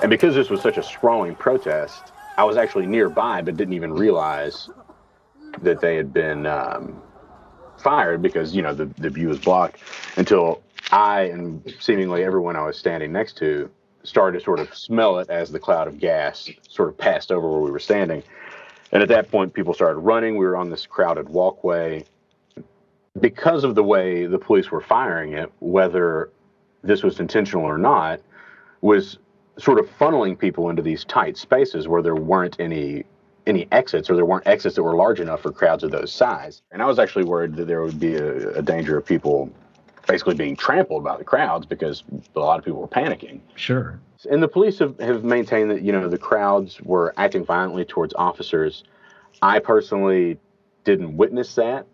And 0.02 0.10
because 0.10 0.34
this 0.34 0.50
was 0.50 0.60
such 0.60 0.76
a 0.76 0.82
sprawling 0.82 1.34
protest, 1.34 2.12
I 2.36 2.44
was 2.44 2.56
actually 2.56 2.86
nearby 2.86 3.42
but 3.42 3.56
didn't 3.56 3.74
even 3.74 3.92
realize 3.92 4.68
that 5.62 5.80
they 5.80 5.96
had 5.96 6.12
been 6.12 6.46
um, 6.46 7.02
fired 7.78 8.22
because 8.22 8.54
you 8.54 8.62
know 8.62 8.74
the, 8.74 8.86
the 8.98 9.10
view 9.10 9.28
was 9.28 9.38
blocked 9.38 9.80
until 10.16 10.62
I 10.90 11.22
and 11.22 11.74
seemingly 11.80 12.24
everyone 12.24 12.56
I 12.56 12.64
was 12.64 12.78
standing 12.78 13.12
next 13.12 13.36
to 13.38 13.70
started 14.04 14.38
to 14.38 14.44
sort 14.44 14.58
of 14.58 14.74
smell 14.74 15.18
it 15.18 15.28
as 15.28 15.50
the 15.50 15.58
cloud 15.58 15.88
of 15.88 15.98
gas 15.98 16.48
sort 16.68 16.88
of 16.88 16.96
passed 16.96 17.30
over 17.30 17.48
where 17.48 17.60
we 17.60 17.70
were 17.70 17.78
standing. 17.78 18.22
And 18.90 19.02
at 19.02 19.08
that 19.08 19.30
point, 19.30 19.52
people 19.52 19.74
started 19.74 19.98
running. 19.98 20.36
We 20.36 20.46
were 20.46 20.56
on 20.56 20.70
this 20.70 20.86
crowded 20.86 21.28
walkway. 21.28 22.04
Because 23.20 23.64
of 23.64 23.74
the 23.74 23.82
way 23.82 24.26
the 24.26 24.38
police 24.38 24.70
were 24.70 24.80
firing 24.80 25.34
it, 25.34 25.52
whether 25.58 26.30
this 26.82 27.02
was 27.02 27.20
intentional 27.20 27.64
or 27.64 27.76
not, 27.76 28.20
was 28.80 29.18
sort 29.58 29.78
of 29.78 29.86
funneling 29.98 30.38
people 30.38 30.70
into 30.70 30.82
these 30.82 31.04
tight 31.04 31.36
spaces 31.36 31.88
where 31.88 32.00
there 32.00 32.14
weren't 32.14 32.56
any 32.60 33.04
any 33.48 33.66
exits 33.72 34.08
or 34.10 34.16
there 34.16 34.26
weren't 34.26 34.46
exits 34.46 34.76
that 34.76 34.82
were 34.82 34.94
large 34.94 35.20
enough 35.20 35.42
for 35.42 35.50
crowds 35.50 35.82
of 35.82 35.90
those 35.90 36.12
size. 36.12 36.62
And 36.70 36.82
I 36.82 36.86
was 36.86 36.98
actually 36.98 37.24
worried 37.24 37.56
that 37.56 37.66
there 37.66 37.82
would 37.82 37.98
be 37.98 38.14
a, 38.14 38.58
a 38.58 38.62
danger 38.62 38.96
of 38.98 39.06
people 39.06 39.50
basically 40.06 40.34
being 40.34 40.56
trampled 40.56 41.04
by 41.04 41.16
the 41.16 41.24
crowds 41.24 41.66
because 41.66 42.02
a 42.34 42.40
lot 42.40 42.58
of 42.58 42.64
people 42.64 42.80
were 42.80 42.88
panicking. 42.88 43.40
Sure. 43.56 44.00
And 44.30 44.42
the 44.42 44.48
police 44.48 44.78
have, 44.78 44.98
have 45.00 45.22
maintained 45.22 45.70
that, 45.70 45.82
you 45.82 45.92
know, 45.92 46.08
the 46.08 46.18
crowds 46.18 46.80
were 46.80 47.14
acting 47.16 47.44
violently 47.44 47.84
towards 47.84 48.14
officers. 48.14 48.84
I 49.42 49.58
personally 49.58 50.38
didn't 50.84 51.16
witness 51.16 51.54
that. 51.56 51.86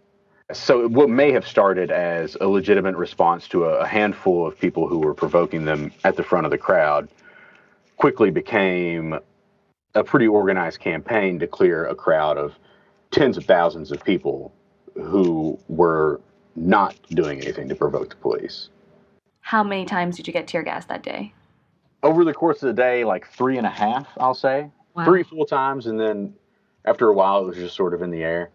So 0.52 0.88
what 0.88 1.08
may 1.08 1.32
have 1.32 1.46
started 1.46 1.90
as 1.90 2.36
a 2.40 2.46
legitimate 2.46 2.96
response 2.96 3.48
to 3.48 3.64
a, 3.64 3.80
a 3.80 3.86
handful 3.86 4.46
of 4.46 4.58
people 4.58 4.86
who 4.86 4.98
were 4.98 5.14
provoking 5.14 5.64
them 5.64 5.92
at 6.04 6.16
the 6.16 6.22
front 6.22 6.46
of 6.46 6.50
the 6.50 6.58
crowd 6.58 7.08
quickly 7.96 8.30
became 8.30 9.18
a 9.94 10.04
pretty 10.04 10.26
organized 10.26 10.80
campaign 10.80 11.38
to 11.38 11.46
clear 11.46 11.86
a 11.86 11.94
crowd 11.94 12.36
of 12.36 12.54
tens 13.10 13.36
of 13.36 13.44
thousands 13.44 13.92
of 13.92 14.02
people 14.04 14.52
who 14.94 15.58
were 15.68 16.20
not 16.56 16.96
doing 17.10 17.40
anything 17.40 17.68
to 17.68 17.74
provoke 17.74 18.10
the 18.10 18.16
police. 18.16 18.70
How 19.40 19.62
many 19.62 19.84
times 19.84 20.16
did 20.16 20.26
you 20.26 20.32
get 20.32 20.46
tear 20.46 20.62
gas 20.62 20.86
that 20.86 21.02
day? 21.02 21.32
Over 22.02 22.24
the 22.24 22.34
course 22.34 22.62
of 22.62 22.68
the 22.68 22.82
day, 22.82 23.04
like 23.04 23.28
three 23.28 23.56
and 23.56 23.66
a 23.66 23.70
half, 23.70 24.06
I'll 24.18 24.34
say. 24.34 24.70
Wow. 24.94 25.04
Three 25.04 25.22
full 25.22 25.46
times, 25.46 25.86
and 25.86 25.98
then 25.98 26.34
after 26.84 27.08
a 27.08 27.14
while, 27.14 27.42
it 27.42 27.46
was 27.46 27.56
just 27.56 27.74
sort 27.74 27.94
of 27.94 28.02
in 28.02 28.10
the 28.10 28.22
air. 28.22 28.50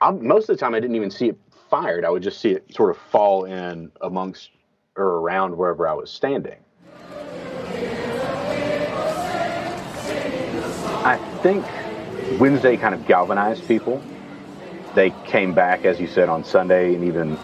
I, 0.00 0.10
most 0.10 0.48
of 0.48 0.56
the 0.56 0.60
time, 0.60 0.74
I 0.74 0.80
didn't 0.80 0.96
even 0.96 1.10
see 1.10 1.28
it 1.28 1.38
fired. 1.68 2.04
I 2.04 2.10
would 2.10 2.22
just 2.22 2.40
see 2.40 2.50
it 2.50 2.64
sort 2.74 2.90
of 2.90 2.98
fall 2.98 3.44
in 3.44 3.90
amongst 4.00 4.50
or 4.96 5.04
around 5.04 5.56
wherever 5.56 5.86
I 5.88 5.94
was 5.94 6.10
standing. 6.10 6.58
Think 11.42 11.64
Wednesday 12.40 12.76
kind 12.76 12.94
of 12.94 13.06
galvanized 13.06 13.66
people. 13.66 14.02
They 14.94 15.12
came 15.26 15.52
back, 15.54 15.84
as 15.84 16.00
you 16.00 16.06
said, 16.06 16.28
on 16.28 16.44
Sunday, 16.44 16.94
and 16.94 17.04
even 17.04 17.36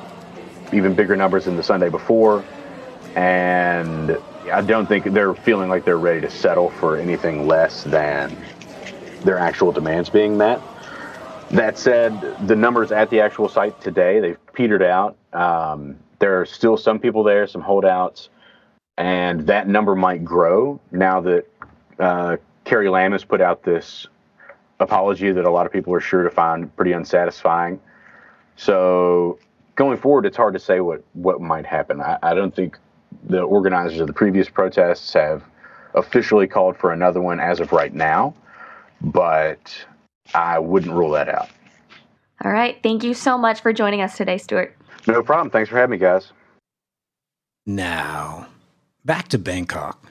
even 0.73 0.95
bigger 0.95 1.17
numbers 1.17 1.47
than 1.47 1.57
the 1.57 1.63
Sunday 1.63 1.89
before. 1.89 2.45
And 3.17 4.17
I 4.53 4.61
don't 4.61 4.87
think 4.87 5.13
they're 5.13 5.35
feeling 5.35 5.69
like 5.69 5.85
they're 5.85 5.99
ready 5.99 6.21
to 6.21 6.31
settle 6.31 6.71
for 6.71 6.97
anything 6.97 7.47
less 7.47 7.85
than 7.85 8.37
their 9.25 9.39
actual 9.39 9.73
demands 9.73 10.11
being 10.11 10.37
met. 10.37 10.61
That 11.51 11.79
said, 11.79 12.37
the 12.47 12.55
numbers 12.55 12.93
at 12.93 13.11
the 13.11 13.21
actual 13.21 13.49
site 13.49 13.81
today 13.81 14.21
they've 14.21 14.53
petered 14.53 14.83
out. 14.83 15.17
Um, 15.33 15.97
there 16.19 16.41
are 16.41 16.47
still 16.47 16.77
some 16.77 16.99
people 16.99 17.25
there, 17.25 17.47
some 17.47 17.63
holdouts, 17.63 18.29
and 18.97 19.47
that 19.47 19.67
number 19.67 19.97
might 19.97 20.25
grow 20.25 20.81
now 20.93 21.21
that 21.23 21.47
uh, 21.99 22.37
Carrie 22.69 22.91
Lam 22.91 23.13
has 23.13 23.25
put 23.25 23.41
out 23.41 23.63
this 23.63 24.07
apology 24.79 25.33
that 25.33 25.47
a 25.47 25.51
lot 25.51 25.65
of 25.65 25.73
people 25.73 25.95
are 25.95 26.01
sure 26.01 26.23
to 26.23 26.31
find 26.31 26.75
pretty 26.77 26.93
unsatisfying. 26.93 27.81
So 28.57 29.39
going 29.75 29.97
forward, 29.97 30.27
it's 30.27 30.37
hard 30.37 30.53
to 30.53 30.61
say 30.61 30.81
what, 30.81 31.03
what 31.15 31.41
might 31.41 31.65
happen. 31.65 32.03
I, 32.03 32.19
I 32.23 32.35
don't 32.35 32.55
think 32.55 32.77
the 33.25 33.41
organizers 33.41 34.01
of 34.01 34.07
the 34.07 34.13
previous 34.13 34.51
protests 34.51 35.15
have 35.15 35.45
officially 35.95 36.47
called 36.47 36.77
for 36.77 36.93
another 36.93 37.23
one 37.23 37.41
as 37.41 37.59
of 37.59 37.73
right 37.73 37.95
now, 37.95 38.35
but 39.01 39.87
I 40.35 40.59
wouldn't 40.59 40.93
rule 40.93 41.13
that 41.13 41.31
out. 41.31 41.49
All 42.45 42.53
right. 42.53 42.79
Thank 42.83 43.03
you 43.03 43.15
so 43.15 43.39
much 43.39 43.63
for 43.63 43.73
joining 43.73 44.03
us 44.03 44.15
today, 44.15 44.37
Stuart. 44.37 44.77
No 45.07 45.23
problem. 45.23 45.49
Thanks 45.49 45.71
for 45.71 45.77
having 45.77 45.93
me, 45.93 45.99
guys. 45.99 46.33
Now, 47.65 48.47
back 49.07 49.29
to 49.29 49.39
Bangkok. 49.39 50.05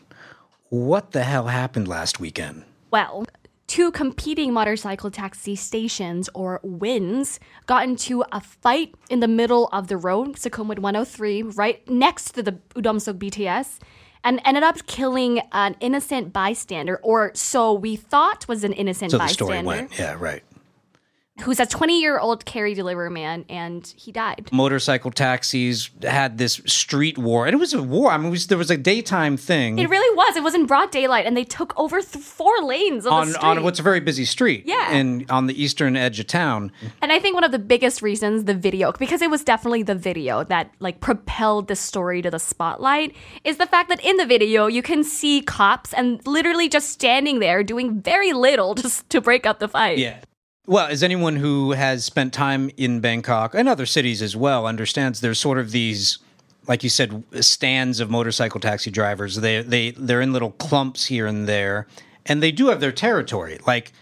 What 0.70 1.12
the 1.12 1.24
hell 1.24 1.48
happened 1.48 1.88
last 1.88 2.20
weekend? 2.20 2.66
Well, 2.92 3.26
two 3.68 3.90
competing 3.92 4.52
motorcycle 4.52 5.10
taxi 5.10 5.56
stations, 5.56 6.30
or 6.34 6.60
WINs, 6.62 7.40
got 7.68 7.84
into 7.84 8.24
a 8.34 8.42
fight 8.42 8.94
in 9.10 9.22
the 9.22 9.28
middle 9.30 9.70
of 9.72 9.88
the 9.88 9.96
road, 9.96 10.36
Sukhumvit 10.36 10.80
103, 10.80 11.44
right 11.44 11.88
next 11.90 12.32
to 12.32 12.44
the 12.44 12.54
Udomsuk 12.76 13.18
BTS, 13.18 13.80
and 14.26 14.42
ended 14.44 14.64
up 14.64 14.86
killing 14.88 15.40
an 15.54 15.78
innocent 15.80 16.34
bystander, 16.34 17.00
or 17.02 17.32
so 17.34 17.72
we 17.72 17.96
thought 17.96 18.46
was 18.50 18.66
an 18.66 18.74
innocent 18.74 19.12
So 19.12 19.18
the 19.18 19.24
bystander, 19.24 19.54
story 19.54 19.66
went. 19.66 19.98
Yeah, 19.98 20.18
right. 20.20 20.44
Who's 21.42 21.60
a 21.60 21.66
20 21.66 22.02
year 22.02 22.20
old 22.20 22.46
carry 22.46 22.74
delivery 22.74 23.10
man, 23.10 23.46
and 23.50 23.94
he 23.98 24.12
died. 24.12 24.50
Motorcycle 24.52 25.12
taxis 25.12 25.90
had 26.02 26.38
this 26.38 26.62
street 26.66 27.18
war, 27.18 27.46
and 27.46 27.54
it 27.54 27.58
was 27.58 27.74
a 27.74 27.82
war. 27.84 28.12
I 28.12 28.18
mean, 28.18 28.28
it 28.28 28.32
was, 28.32 28.48
there 28.48 28.58
was 28.58 28.72
a 28.72 28.78
daytime 28.78 29.38
thing 29.38 29.78
It 29.80 29.90
really 29.90 30.16
was. 30.16 30.36
It 30.36 30.44
was 30.44 30.56
in 30.56 30.66
broad 30.66 30.92
daylight, 30.92 31.26
and 31.26 31.36
they 31.38 31.44
took 31.44 31.78
over 31.80 32.02
th- 32.02 32.24
four 32.24 32.62
lanes 32.64 33.06
of 33.06 33.14
on 33.14 33.28
the 33.28 33.34
street. 33.34 33.48
on 33.48 33.64
what's 33.64 33.80
a 33.80 33.84
very 33.84 34.00
busy 34.00 34.26
street. 34.26 34.64
Yeah. 34.66 34.92
and 34.92 35.30
on 35.30 35.48
the 35.48 35.62
eastern 35.62 35.96
edge 35.96 36.20
of 36.20 36.28
town. 36.28 36.72
And 37.02 37.12
I 37.12 37.20
think 37.20 37.36
one 37.36 37.44
of 37.44 37.52
the 37.52 37.60
biggest 37.60 38.02
reasons 38.02 38.46
the 38.46 38.54
video, 38.54 38.92
because 38.92 39.22
it 39.22 39.30
was 39.30 39.44
definitely 39.44 39.84
the 39.84 39.96
video 39.96 40.44
that 40.46 40.72
like 40.80 41.00
propelled 41.00 41.68
the 41.68 41.76
story 41.76 42.22
to 42.22 42.32
the 42.32 42.40
spotlight, 42.40 43.16
is 43.44 43.58
the 43.58 43.66
fact 43.66 43.90
that 43.90 44.04
in 44.04 44.18
the 44.18 44.26
video 44.26 44.68
you 44.68 44.82
can 44.82 45.04
see 45.04 45.42
cops 45.42 45.94
and 45.94 46.26
literally 46.26 46.70
just 46.70 46.90
standing 46.90 47.40
there 47.40 47.64
doing 47.64 48.02
very 48.02 48.34
little 48.34 48.76
just 48.84 49.10
to 49.10 49.22
break 49.22 49.46
up 49.46 49.60
the 49.60 49.68
fight. 49.68 49.98
Yeah. 49.98 50.18
Well, 50.68 50.88
as 50.88 51.02
anyone 51.02 51.38
who 51.38 51.72
has 51.72 52.04
spent 52.04 52.34
time 52.34 52.70
in 52.76 53.00
Bangkok 53.00 53.56
and 53.56 53.70
other 53.70 53.86
cities 53.86 54.22
as 54.22 54.36
well 54.36 54.68
understands, 54.68 55.22
there's 55.22 55.40
sort 55.40 55.60
of 55.60 55.72
these, 55.72 56.20
like 56.68 56.84
you 56.84 56.90
said, 56.90 57.24
stands 57.40 58.02
of 58.02 58.10
motorcycle 58.10 58.60
taxi 58.60 58.92
drivers. 58.92 59.38
They 59.38 59.62
they 59.62 59.92
they're 59.92 60.20
in 60.20 60.34
little 60.34 60.52
clumps 60.52 61.06
here 61.06 61.26
and 61.26 61.48
there, 61.48 61.88
and 62.26 62.44
they 62.44 62.52
do 62.52 62.68
have 62.68 62.82
their 62.82 62.92
territory. 62.92 63.60
Like 63.66 63.94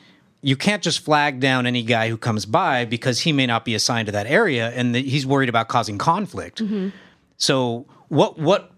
you 0.41 0.55
can't 0.55 0.81
just 0.81 0.99
flag 0.99 1.39
down 1.39 1.67
any 1.67 1.83
guy 1.83 2.09
who 2.09 2.17
comes 2.17 2.47
by 2.47 2.85
because 2.85 3.19
he 3.19 3.31
may 3.31 3.45
not 3.45 3.63
be 3.63 3.75
assigned 3.75 4.07
to 4.07 4.11
that 4.13 4.25
area, 4.25 4.71
and 4.71 4.95
that 4.95 5.05
he's 5.05 5.25
worried 5.25 5.49
about 5.49 5.67
causing 5.67 5.99
conflict. 5.99 6.63
Mm-hmm. 6.63 6.89
So 7.37 7.85
what 8.07 8.39
what 8.39 8.71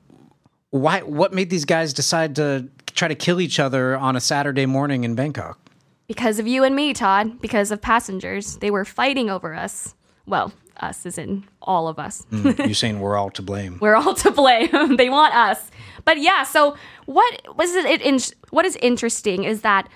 why 0.72 1.04
what 1.04 1.34
made 1.34 1.50
these 1.50 1.64
guys 1.64 1.94
decide 1.94 2.36
to 2.36 2.68
try 2.88 3.08
to 3.08 3.16
kill 3.16 3.40
each 3.40 3.62
other 3.62 3.96
on 3.96 4.18
a 4.18 4.20
Saturday 4.20 4.66
morning 4.66 5.06
in 5.06 5.16
Bangkok? 5.16 5.58
Because 6.08 6.40
of 6.40 6.48
you 6.48 6.64
and 6.64 6.76
me, 6.76 6.94
Todd, 6.94 7.42
because 7.42 7.72
of 7.72 7.82
passengers. 7.82 8.58
They 8.58 8.72
were 8.72 8.86
fighting 8.86 9.30
over 9.30 9.54
us. 9.54 9.94
Well, 10.26 10.54
us 10.80 11.06
is 11.06 11.18
in 11.18 11.44
all 11.62 11.88
of 11.88 12.00
us. 12.00 12.26
Mm, 12.32 12.58
You're 12.66 12.74
saying 12.74 13.00
we're 13.00 13.18
all 13.18 13.30
to 13.32 13.42
blame. 13.42 13.78
We're 13.82 13.96
all 13.96 14.14
to 14.16 14.32
blame. 14.32 14.96
they 14.98 15.10
want 15.10 15.36
us. 15.36 15.70
But 16.06 16.20
yeah, 16.20 16.44
so 16.44 16.78
what 17.06 17.58
was 17.58 17.76
it 17.76 18.02
in, 18.02 18.20
what 18.52 18.66
is 18.66 18.78
interesting 18.78 19.44
is 19.44 19.62
that 19.62 19.90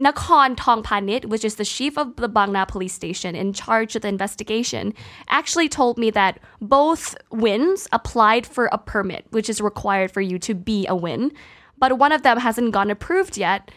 Nakhon 0.00 0.56
Tongpanit, 0.56 1.26
which 1.26 1.44
is 1.44 1.56
the 1.56 1.64
chief 1.64 1.98
of 1.98 2.16
the 2.16 2.28
Bangna 2.28 2.66
police 2.66 2.94
station 2.94 3.34
in 3.34 3.52
charge 3.52 3.94
of 3.96 4.02
the 4.02 4.08
investigation, 4.08 4.94
actually 5.28 5.68
told 5.68 5.98
me 5.98 6.10
that 6.10 6.38
both 6.60 7.14
wins 7.30 7.86
applied 7.92 8.46
for 8.46 8.68
a 8.72 8.78
permit, 8.78 9.26
which 9.30 9.50
is 9.50 9.60
required 9.60 10.10
for 10.10 10.22
you 10.22 10.38
to 10.38 10.54
be 10.54 10.86
a 10.86 10.96
win, 10.96 11.32
but 11.78 11.98
one 11.98 12.12
of 12.12 12.22
them 12.22 12.38
hasn't 12.38 12.72
gone 12.72 12.90
approved 12.90 13.36
yet 13.36 13.70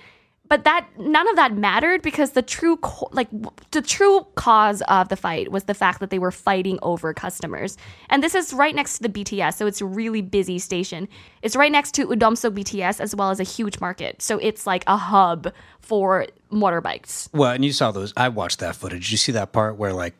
but 0.54 0.66
that 0.66 0.88
none 1.00 1.28
of 1.30 1.36
that 1.36 1.56
mattered 1.56 2.04
because 2.04 2.34
the 2.34 2.44
true 2.44 2.78
co- 2.78 3.10
like 3.12 3.28
the 3.72 3.82
true 3.82 4.24
cause 4.36 4.84
of 4.84 5.10
the 5.10 5.16
fight 5.16 5.52
was 5.52 5.64
the 5.64 5.74
fact 5.74 6.00
that 6.00 6.12
they 6.12 6.20
were 6.20 6.30
fighting 6.30 6.78
over 6.84 7.12
customers 7.12 7.76
and 8.12 8.22
this 8.22 8.36
is 8.36 8.54
right 8.54 8.76
next 8.76 8.98
to 8.98 9.02
the 9.02 9.10
bts 9.10 9.56
so 9.56 9.66
it's 9.66 9.82
a 9.82 9.86
really 9.86 10.22
busy 10.22 10.60
station 10.60 11.08
it's 11.42 11.56
right 11.56 11.72
next 11.72 11.96
to 11.96 12.06
Udomsuk 12.06 12.52
bts 12.52 13.00
as 13.00 13.16
well 13.16 13.32
as 13.32 13.40
a 13.40 13.44
huge 13.44 13.82
market 13.82 14.22
so 14.22 14.38
it's 14.38 14.68
like 14.68 14.84
a 14.86 14.96
hub 14.96 15.52
for 15.80 16.28
motorbikes 16.52 17.30
Well, 17.34 17.50
and 17.50 17.66
you 17.66 17.72
saw 17.72 17.92
those. 17.92 18.14
I 18.16 18.30
watched 18.30 18.60
that 18.60 18.76
footage. 18.76 19.12
You 19.12 19.18
see 19.18 19.32
that 19.32 19.54
part 19.54 19.78
where 19.78 19.92
like 19.92 20.14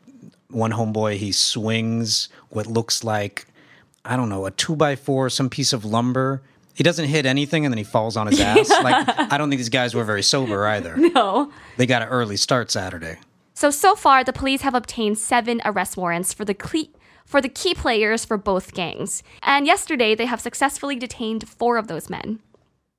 one 0.50 0.72
homeboy 0.72 1.14
he 1.16 1.30
swings 1.30 2.28
what 2.48 2.66
looks 2.66 3.04
like 3.04 3.46
I 4.04 4.16
don't 4.16 4.28
know 4.28 4.46
a 4.46 4.50
two 4.50 4.76
by 4.76 4.96
four, 4.96 5.30
some 5.30 5.48
piece 5.48 5.72
of 5.72 5.84
lumber. 5.84 6.42
He 6.74 6.82
doesn't 6.82 7.06
hit 7.06 7.24
anything, 7.26 7.64
and 7.64 7.72
then 7.72 7.78
he 7.78 7.84
falls 7.84 8.16
on 8.16 8.26
his 8.26 8.40
ass. 8.50 8.68
Like 8.68 9.08
I 9.32 9.38
don't 9.38 9.48
think 9.48 9.58
these 9.58 9.68
guys 9.68 9.94
were 9.94 10.04
very 10.04 10.22
sober 10.22 10.66
either. 10.66 10.96
no 10.96 11.50
They 11.76 11.86
got 11.86 12.02
an 12.02 12.08
early 12.08 12.36
start 12.36 12.70
Saturday. 12.70 13.18
So 13.54 13.70
so 13.70 13.94
far, 13.94 14.24
the 14.24 14.32
police 14.32 14.62
have 14.62 14.74
obtained 14.74 15.18
seven 15.18 15.60
arrest 15.64 15.96
warrants 15.96 16.32
for 16.32 16.44
the 16.44 16.54
cle- 16.54 16.88
for 17.24 17.40
the 17.40 17.48
key 17.48 17.74
players 17.74 18.24
for 18.24 18.36
both 18.36 18.74
gangs. 18.74 19.22
And 19.42 19.66
yesterday, 19.66 20.14
they 20.14 20.26
have 20.26 20.40
successfully 20.40 20.96
detained 20.96 21.48
four 21.48 21.76
of 21.78 21.86
those 21.88 22.10
men. 22.10 22.40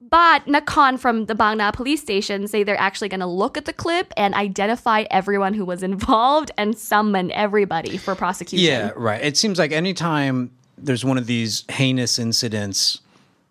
But 0.02 0.46
Nakhon 0.46 1.00
from 1.00 1.26
the 1.26 1.34
Bangna 1.36 1.74
police 1.74 2.02
station 2.02 2.48
say 2.48 2.64
they're 2.64 2.80
actually 2.80 3.10
going 3.10 3.22
to 3.22 3.26
look 3.26 3.58
at 3.58 3.66
the 3.66 3.74
clip 3.74 4.14
and 4.16 4.34
identify 4.36 5.06
everyone 5.10 5.54
who 5.56 5.66
was 5.66 5.82
involved 5.84 6.52
and 6.58 6.78
summon 6.78 7.32
everybody 7.32 7.98
for 7.98 8.14
prosecution. 8.14 8.66
Yeah, 8.66 8.92
right. 8.96 9.22
It 9.24 9.36
seems 9.36 9.58
like 9.58 9.72
anytime 9.72 10.52
there's 10.78 11.04
one 11.04 11.18
of 11.18 11.26
these 11.26 11.64
heinous 11.70 12.20
incidents, 12.20 13.00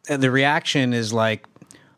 uh, 0.09 0.17
the 0.17 0.31
reaction 0.31 0.93
is 0.93 1.13
like, 1.13 1.47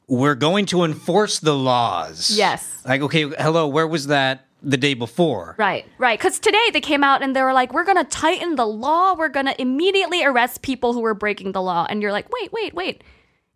we're 0.09 0.35
going 0.35 0.67
to 0.67 0.85
enforce 0.85 1.41
the 1.41 1.55
laws. 1.55 2.31
Yes. 2.31 2.83
Like, 2.85 3.01
okay, 3.03 3.29
hello, 3.39 3.67
where 3.67 3.87
was 3.87 4.07
that 4.07 4.47
the 4.63 4.77
day 4.77 4.95
before? 4.95 5.55
Right, 5.59 5.85
right. 5.99 6.19
Because 6.19 6.39
today 6.39 6.71
they 6.73 6.81
came 6.81 7.03
out 7.03 7.23
and 7.23 7.35
they 7.35 7.43
were 7.43 7.53
like, 7.53 7.73
we're 7.73 7.85
going 7.85 7.99
to 7.99 8.05
tighten 8.05 8.57
the 8.57 8.67
law. 8.67 9.15
We're 9.15 9.29
going 9.29 9.47
to 9.47 9.61
immediately 9.61 10.25
arrest 10.25 10.63
people 10.63 10.93
who 10.93 11.05
are 11.05 11.15
breaking 11.15 11.53
the 11.53 11.63
law. 11.63 11.87
And 11.89 12.03
you're 12.03 12.13
like, 12.13 12.33
wait, 12.33 12.53
wait, 12.53 12.75
wait. 12.75 13.03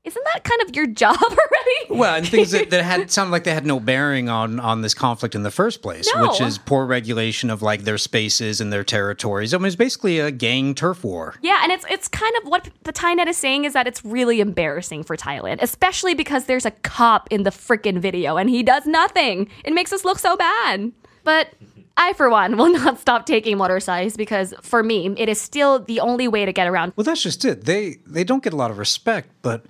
Isn't 0.02 0.25
that 0.33 0.45
kind 0.45 0.62
of 0.62 0.75
your 0.75 0.87
job 0.87 1.16
already? 1.23 1.99
Well, 2.00 2.14
and 2.14 2.26
things 2.26 2.52
that, 2.52 2.71
that 2.71 2.83
had 2.85 3.11
sounded 3.12 3.33
like 3.33 3.45
they 3.45 3.52
had 3.52 3.66
no 3.66 3.78
bearing 3.78 4.30
on 4.30 4.59
on 4.59 4.80
this 4.80 4.95
conflict 4.95 5.35
in 5.35 5.42
the 5.42 5.50
first 5.50 5.83
place, 5.83 6.11
No. 6.14 6.23
which 6.28 6.40
is 6.40 6.57
poor 6.57 6.87
regulation 6.87 7.50
of 7.50 7.61
like 7.61 7.83
their 7.83 7.99
spaces 7.99 8.61
and 8.62 8.73
their 8.73 8.83
territories. 8.85 9.52
I 9.52 9.59
mean, 9.59 9.66
it's 9.66 9.76
basically 9.76 10.19
a 10.19 10.30
gang 10.30 10.75
turf 10.75 11.04
war. 11.04 11.35
Yeah, 11.42 11.61
and 11.62 11.71
it's 11.71 11.85
it's 11.90 12.09
kind 12.09 12.35
of 12.42 12.49
what 12.49 12.71
the 12.85 12.92
Thai 12.92 13.12
net 13.14 13.28
is 13.28 13.37
saying 13.37 13.66
is 13.66 13.75
that 13.75 13.87
it's 13.87 14.02
really 14.04 14.40
embarrassing 14.40 15.02
for 15.04 15.16
Thailand, 15.19 15.59
especially 15.61 16.14
because 16.14 16.47
there's 16.47 16.64
a 16.64 16.71
cop 16.71 17.28
in 17.30 17.42
the 17.42 17.50
freaking 17.50 17.99
video 17.99 18.38
and 18.38 18.49
he 18.49 18.62
does 18.62 18.87
nothing. 18.87 19.49
It 19.64 19.75
makes 19.75 19.92
us 19.92 20.04
look 20.04 20.19
so 20.19 20.35
bad. 20.37 20.92
But 21.25 21.52
I, 21.99 22.14
for 22.14 22.30
one, 22.30 22.57
will 22.57 22.73
not 22.85 22.99
stop 22.99 23.26
taking 23.26 23.59
motorcycles 23.59 24.16
because 24.16 24.54
for 24.62 24.83
me, 24.83 25.14
it 25.19 25.28
is 25.28 25.38
still 25.38 25.78
the 25.80 26.00
only 26.00 26.26
way 26.26 26.47
to 26.47 26.52
get 26.54 26.66
around. 26.66 26.95
Well, 26.97 27.04
that's 27.04 27.23
just 27.23 27.45
it. 27.45 27.66
They 27.66 27.99
they 28.07 28.25
don't 28.25 28.42
get 28.42 28.54
a 28.54 28.57
lot 28.57 28.71
of 28.71 28.78
respect, 28.78 29.28
but 29.42 29.66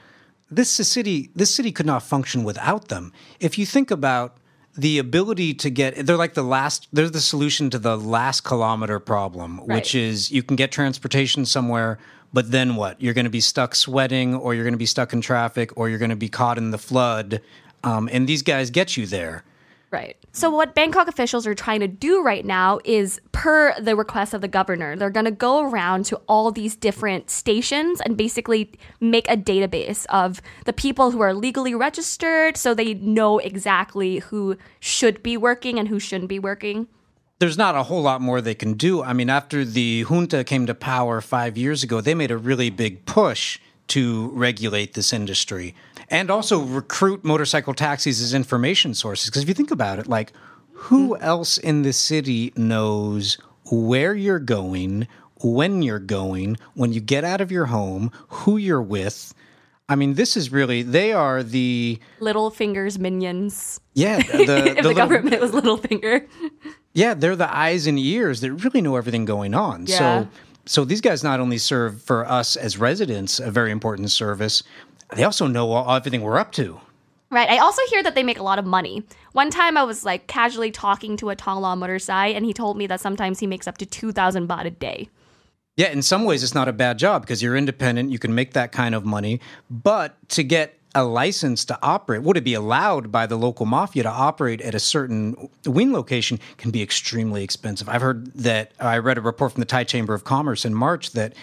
this 0.50 0.70
city 0.70 1.30
this 1.34 1.54
city 1.54 1.72
could 1.72 1.86
not 1.86 2.02
function 2.02 2.44
without 2.44 2.88
them. 2.88 3.12
If 3.38 3.58
you 3.58 3.66
think 3.66 3.90
about 3.90 4.36
the 4.76 4.98
ability 4.98 5.52
to 5.54 5.70
get 5.70 6.06
they're 6.06 6.16
like 6.16 6.34
the 6.34 6.42
last 6.42 6.88
they're 6.92 7.10
the 7.10 7.20
solution 7.20 7.70
to 7.70 7.78
the 7.78 7.96
last 7.96 8.42
kilometer 8.42 8.98
problem, 9.00 9.58
which 9.66 9.94
is 9.94 10.30
you 10.30 10.42
can 10.42 10.56
get 10.56 10.72
transportation 10.72 11.44
somewhere, 11.44 11.98
but 12.32 12.50
then 12.50 12.76
what? 12.76 13.00
You're 13.00 13.14
going 13.14 13.24
to 13.24 13.30
be 13.30 13.40
stuck 13.40 13.74
sweating 13.74 14.34
or 14.34 14.54
you're 14.54 14.64
going 14.64 14.74
to 14.74 14.78
be 14.78 14.86
stuck 14.86 15.12
in 15.12 15.20
traffic 15.20 15.72
or 15.76 15.88
you're 15.88 15.98
going 15.98 16.10
to 16.10 16.16
be 16.16 16.28
caught 16.28 16.58
in 16.58 16.70
the 16.70 16.78
flood. 16.78 17.40
Um, 17.82 18.08
and 18.12 18.28
these 18.28 18.42
guys 18.42 18.70
get 18.70 18.96
you 18.96 19.06
there. 19.06 19.44
Right. 19.92 20.16
So 20.30 20.50
what 20.50 20.76
Bangkok 20.76 21.08
officials 21.08 21.48
are 21.48 21.54
trying 21.54 21.80
to 21.80 21.88
do 21.88 22.22
right 22.22 22.44
now 22.44 22.78
is 22.84 23.20
per 23.32 23.74
the 23.80 23.96
request 23.96 24.34
of 24.34 24.40
the 24.40 24.46
governor, 24.46 24.94
they're 24.94 25.10
going 25.10 25.24
to 25.24 25.32
go 25.32 25.68
around 25.68 26.04
to 26.06 26.16
all 26.28 26.52
these 26.52 26.76
different 26.76 27.28
stations 27.28 28.00
and 28.02 28.16
basically 28.16 28.70
make 29.00 29.28
a 29.28 29.36
database 29.36 30.06
of 30.10 30.40
the 30.64 30.72
people 30.72 31.10
who 31.10 31.20
are 31.20 31.34
legally 31.34 31.74
registered 31.74 32.56
so 32.56 32.72
they 32.72 32.94
know 32.94 33.38
exactly 33.38 34.18
who 34.18 34.56
should 34.78 35.24
be 35.24 35.36
working 35.36 35.76
and 35.76 35.88
who 35.88 35.98
shouldn't 35.98 36.28
be 36.28 36.38
working. 36.38 36.86
there's 37.40 37.58
not 37.58 37.74
a 37.74 37.82
whole 37.84 38.02
lot 38.02 38.20
more 38.20 38.40
they 38.40 38.54
can 38.54 38.74
do. 38.74 39.02
I 39.02 39.12
mean, 39.14 39.30
after 39.30 39.64
the 39.64 40.04
junta 40.08 40.44
came 40.44 40.66
to 40.66 40.74
power 40.74 41.20
five 41.22 41.56
years 41.56 41.82
ago, 41.82 42.00
they 42.00 42.14
made 42.14 42.30
a 42.30 42.36
really 42.36 42.68
big 42.70 43.06
push 43.06 43.58
to 43.90 44.28
regulate 44.30 44.94
this 44.94 45.12
industry 45.12 45.74
and 46.08 46.30
also 46.30 46.60
recruit 46.60 47.24
motorcycle 47.24 47.74
taxis 47.74 48.20
as 48.20 48.34
information 48.34 48.94
sources. 48.94 49.26
Because 49.30 49.42
if 49.42 49.48
you 49.48 49.54
think 49.54 49.70
about 49.70 49.98
it, 49.98 50.06
like, 50.06 50.32
who 50.72 51.14
hmm. 51.14 51.22
else 51.22 51.58
in 51.58 51.82
the 51.82 51.92
city 51.92 52.52
knows 52.56 53.38
where 53.70 54.14
you're 54.14 54.38
going, 54.38 55.06
when 55.42 55.82
you're 55.82 55.98
going, 55.98 56.56
when 56.74 56.92
you 56.92 57.00
get 57.00 57.24
out 57.24 57.40
of 57.40 57.52
your 57.52 57.66
home, 57.66 58.10
who 58.28 58.56
you're 58.56 58.82
with? 58.82 59.34
I 59.88 59.96
mean, 59.96 60.14
this 60.14 60.36
is 60.36 60.52
really, 60.52 60.82
they 60.82 61.12
are 61.12 61.42
the, 61.42 61.98
Littlefinger's 62.20 62.98
minions. 62.98 63.80
yeah, 63.94 64.18
the, 64.18 64.22
If 64.40 64.46
the 64.46 64.54
the, 64.54 64.74
little- 64.74 64.94
government 64.94 65.40
was 65.40 65.50
Littlefinger. 65.50 66.28
Yeah, 66.92 67.14
they're 67.14 67.36
the 67.36 67.54
eyes 67.54 67.86
and 67.86 67.98
ears 67.98 68.40
that 68.40 68.52
really 68.52 68.80
know 68.80 68.96
everything 68.96 69.24
going 69.24 69.54
on. 69.54 69.86
Yeah. 69.86 69.98
So 69.98 70.28
so 70.70 70.84
these 70.84 71.00
guys 71.00 71.24
not 71.24 71.40
only 71.40 71.58
serve 71.58 72.00
for 72.00 72.24
us 72.24 72.54
as 72.54 72.78
residents 72.78 73.40
a 73.40 73.50
very 73.50 73.72
important 73.72 74.08
service, 74.12 74.62
they 75.16 75.24
also 75.24 75.48
know 75.48 75.72
all, 75.72 75.96
everything 75.96 76.22
we're 76.22 76.38
up 76.38 76.52
to. 76.52 76.80
Right. 77.28 77.50
I 77.50 77.58
also 77.58 77.82
hear 77.90 78.04
that 78.04 78.14
they 78.14 78.22
make 78.22 78.38
a 78.38 78.44
lot 78.44 78.60
of 78.60 78.64
money. 78.64 79.02
One 79.32 79.50
time 79.50 79.76
I 79.76 79.82
was 79.82 80.04
like 80.04 80.28
casually 80.28 80.70
talking 80.70 81.16
to 81.16 81.30
a 81.30 81.34
Tong 81.34 81.60
Lo 81.60 81.74
motorcycle 81.74 82.36
and 82.36 82.46
he 82.46 82.52
told 82.52 82.76
me 82.76 82.86
that 82.86 83.00
sometimes 83.00 83.40
he 83.40 83.48
makes 83.48 83.66
up 83.66 83.78
to 83.78 83.86
2,000 83.86 84.48
baht 84.48 84.64
a 84.64 84.70
day. 84.70 85.08
Yeah, 85.76 85.88
in 85.88 86.02
some 86.02 86.24
ways 86.24 86.44
it's 86.44 86.54
not 86.54 86.68
a 86.68 86.72
bad 86.72 86.98
job 86.98 87.22
because 87.22 87.42
you're 87.42 87.56
independent, 87.56 88.12
you 88.12 88.20
can 88.20 88.32
make 88.32 88.52
that 88.52 88.70
kind 88.70 88.94
of 88.94 89.04
money, 89.04 89.40
but 89.68 90.16
to 90.28 90.44
get 90.44 90.78
a 90.94 91.04
license 91.04 91.64
to 91.66 91.78
operate, 91.82 92.22
would 92.22 92.36
it 92.36 92.44
be 92.44 92.54
allowed 92.54 93.12
by 93.12 93.26
the 93.26 93.36
local 93.36 93.66
mafia 93.66 94.02
to 94.02 94.10
operate 94.10 94.60
at 94.60 94.74
a 94.74 94.80
certain 94.80 95.48
wing 95.64 95.92
location 95.92 96.38
can 96.58 96.70
be 96.70 96.82
extremely 96.82 97.44
expensive. 97.44 97.88
I've 97.88 98.02
heard 98.02 98.32
that 98.34 98.72
I 98.80 98.98
read 98.98 99.18
a 99.18 99.20
report 99.20 99.52
from 99.52 99.60
the 99.60 99.66
Thai 99.66 99.84
Chamber 99.84 100.14
of 100.14 100.24
Commerce 100.24 100.64
in 100.64 100.74
March 100.74 101.12
that 101.12 101.34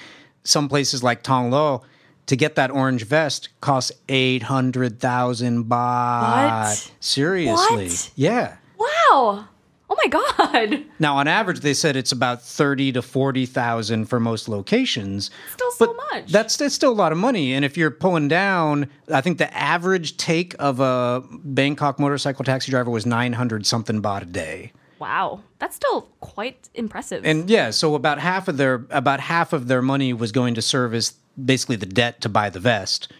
some 0.43 0.67
places 0.67 1.03
like 1.03 1.23
Tong 1.23 1.49
Lo 1.49 1.83
to 2.25 2.35
get 2.35 2.55
that 2.55 2.71
orange 2.71 3.05
vest 3.05 3.49
costs 3.61 3.91
800,000 4.09 5.65
baht. 5.65 6.59
What? 6.67 6.91
Seriously. 6.99 7.87
What? 7.87 8.11
Yeah. 8.15 8.57
Wow. 8.77 9.47
Oh 9.89 9.95
my 10.03 10.09
God. 10.09 10.83
Now, 10.99 11.15
on 11.15 11.29
average, 11.29 11.61
they 11.61 11.73
said 11.73 11.95
it's 11.95 12.11
about 12.11 12.41
thirty 12.41 12.91
to 12.91 13.01
forty 13.01 13.45
thousand 13.45 14.07
for 14.07 14.19
most 14.19 14.49
locations. 14.49 15.31
Still 15.53 15.71
so 15.71 15.85
but 15.85 15.95
much. 16.11 16.31
That's 16.31 16.57
that's 16.57 16.75
still 16.75 16.91
a 16.91 16.93
lot 16.93 17.13
of 17.13 17.17
money. 17.17 17.53
And 17.53 17.63
if 17.63 17.77
you're 17.77 17.89
pulling 17.89 18.27
down, 18.27 18.89
I 19.13 19.21
think 19.21 19.37
the 19.37 19.55
average 19.55 20.17
take 20.17 20.55
of 20.59 20.81
a 20.81 21.23
Bangkok 21.31 21.99
motorcycle 21.99 22.43
taxi 22.43 22.69
driver 22.69 22.91
was 22.91 23.05
nine 23.05 23.31
hundred 23.31 23.65
something 23.65 24.01
baht 24.01 24.23
a 24.23 24.25
day. 24.25 24.73
Wow. 24.99 25.41
That's 25.59 25.77
still 25.77 26.09
quite 26.19 26.69
impressive. 26.73 27.25
And 27.25 27.49
yeah, 27.49 27.69
so 27.69 27.95
about 27.95 28.19
half 28.19 28.49
of 28.49 28.57
their 28.57 28.85
about 28.89 29.21
half 29.21 29.53
of 29.53 29.69
their 29.69 29.81
money 29.81 30.11
was 30.11 30.33
going 30.33 30.55
to 30.55 30.61
service 30.61 31.13
basically 31.45 31.77
the 31.77 31.85
debt 31.85 32.19
to 32.21 32.29
buy 32.29 32.49
the 32.49 32.59
vest, 32.59 33.13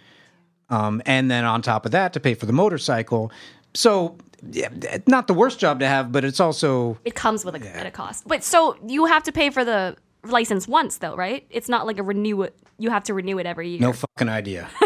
um, 0.70 1.02
and 1.06 1.32
then 1.32 1.46
on 1.46 1.62
top 1.62 1.86
of 1.86 1.94
that 1.94 2.12
to 2.12 2.20
pay 2.20 2.34
for 2.34 2.46
the 2.46 2.54
motorcycle. 2.54 3.32
So. 3.74 4.18
Yeah, 4.52 4.69
not 5.08 5.28
the 5.28 5.34
worst 5.34 5.60
job 5.60 5.80
to 5.80 5.88
have, 5.88 6.12
but 6.12 6.23
it's 6.23 6.39
also 6.39 6.97
it 7.06 7.15
comes 7.15 7.43
with 7.43 7.56
a, 7.56 7.78
at 7.78 7.86
a 7.86 7.91
cost. 7.91 8.28
But 8.28 8.43
so 8.43 8.78
you 8.86 9.06
have 9.06 9.23
to 9.23 9.32
pay 9.32 9.50
for 9.50 9.65
the 9.65 9.95
license 10.23 10.67
once 10.67 10.97
though, 10.97 11.15
right? 11.15 11.45
It's 11.50 11.69
not 11.69 11.86
like 11.86 11.97
a 11.97 12.04
renew 12.04 12.43
it. 12.43 12.56
You 12.78 12.91
have 12.91 13.04
to 13.06 13.13
renew 13.13 13.39
it 13.39 13.45
every 13.45 13.69
year. 13.69 13.80
no 13.80 13.93
fucking 13.93 14.30
idea. 14.30 14.69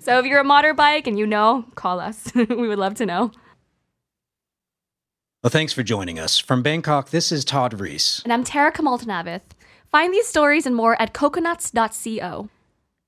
So 0.00 0.18
if 0.18 0.26
you're 0.26 0.40
a 0.40 0.44
motorbike 0.44 1.06
and 1.06 1.18
you 1.18 1.26
know, 1.26 1.64
call 1.74 2.00
us. 2.00 2.30
we 2.34 2.68
would 2.68 2.78
love 2.78 2.94
to 2.96 3.06
know. 3.06 3.30
Well, 5.42 5.50
thanks 5.50 5.72
for 5.72 5.82
joining 5.82 6.18
us. 6.18 6.38
From 6.38 6.62
Bangkok, 6.62 7.10
this 7.10 7.30
is 7.30 7.44
Todd 7.44 7.78
Ruiz. 7.80 8.20
And 8.24 8.32
I'm 8.32 8.42
Tara 8.44 8.72
Kamolvattanavith. 8.72 9.42
Find 9.90 10.12
these 10.12 10.26
stories 10.26 10.66
and 10.66 10.74
more 10.74 11.00
at 11.00 11.14
coconuts.co. 11.14 12.48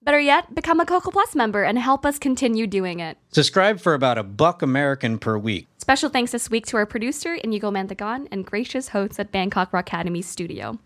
Better 0.02 0.20
yet, 0.20 0.54
become 0.54 0.80
a 0.80 0.86
Coco 0.86 1.10
Plus 1.10 1.34
member 1.34 1.64
and 1.64 1.78
help 1.78 2.06
us 2.06 2.18
continue 2.18 2.66
doing 2.66 3.00
it. 3.00 3.18
Subscribe 3.30 3.80
for 3.80 3.94
about 3.94 4.16
a 4.16 4.22
buck 4.22 4.62
American 4.62 5.18
per 5.18 5.36
week. 5.36 5.66
Special 5.78 6.08
thanks 6.08 6.32
this 6.32 6.48
week 6.48 6.66
to 6.66 6.76
our 6.76 6.86
producer, 6.86 7.34
Inigo 7.34 7.70
Mandagon, 7.70 8.28
and 8.30 8.46
gracious 8.46 8.88
hosts 8.88 9.18
at 9.18 9.32
Bangkok 9.32 9.72
Rock 9.72 9.88
Academy 9.88 10.22
Studio. 10.22 10.78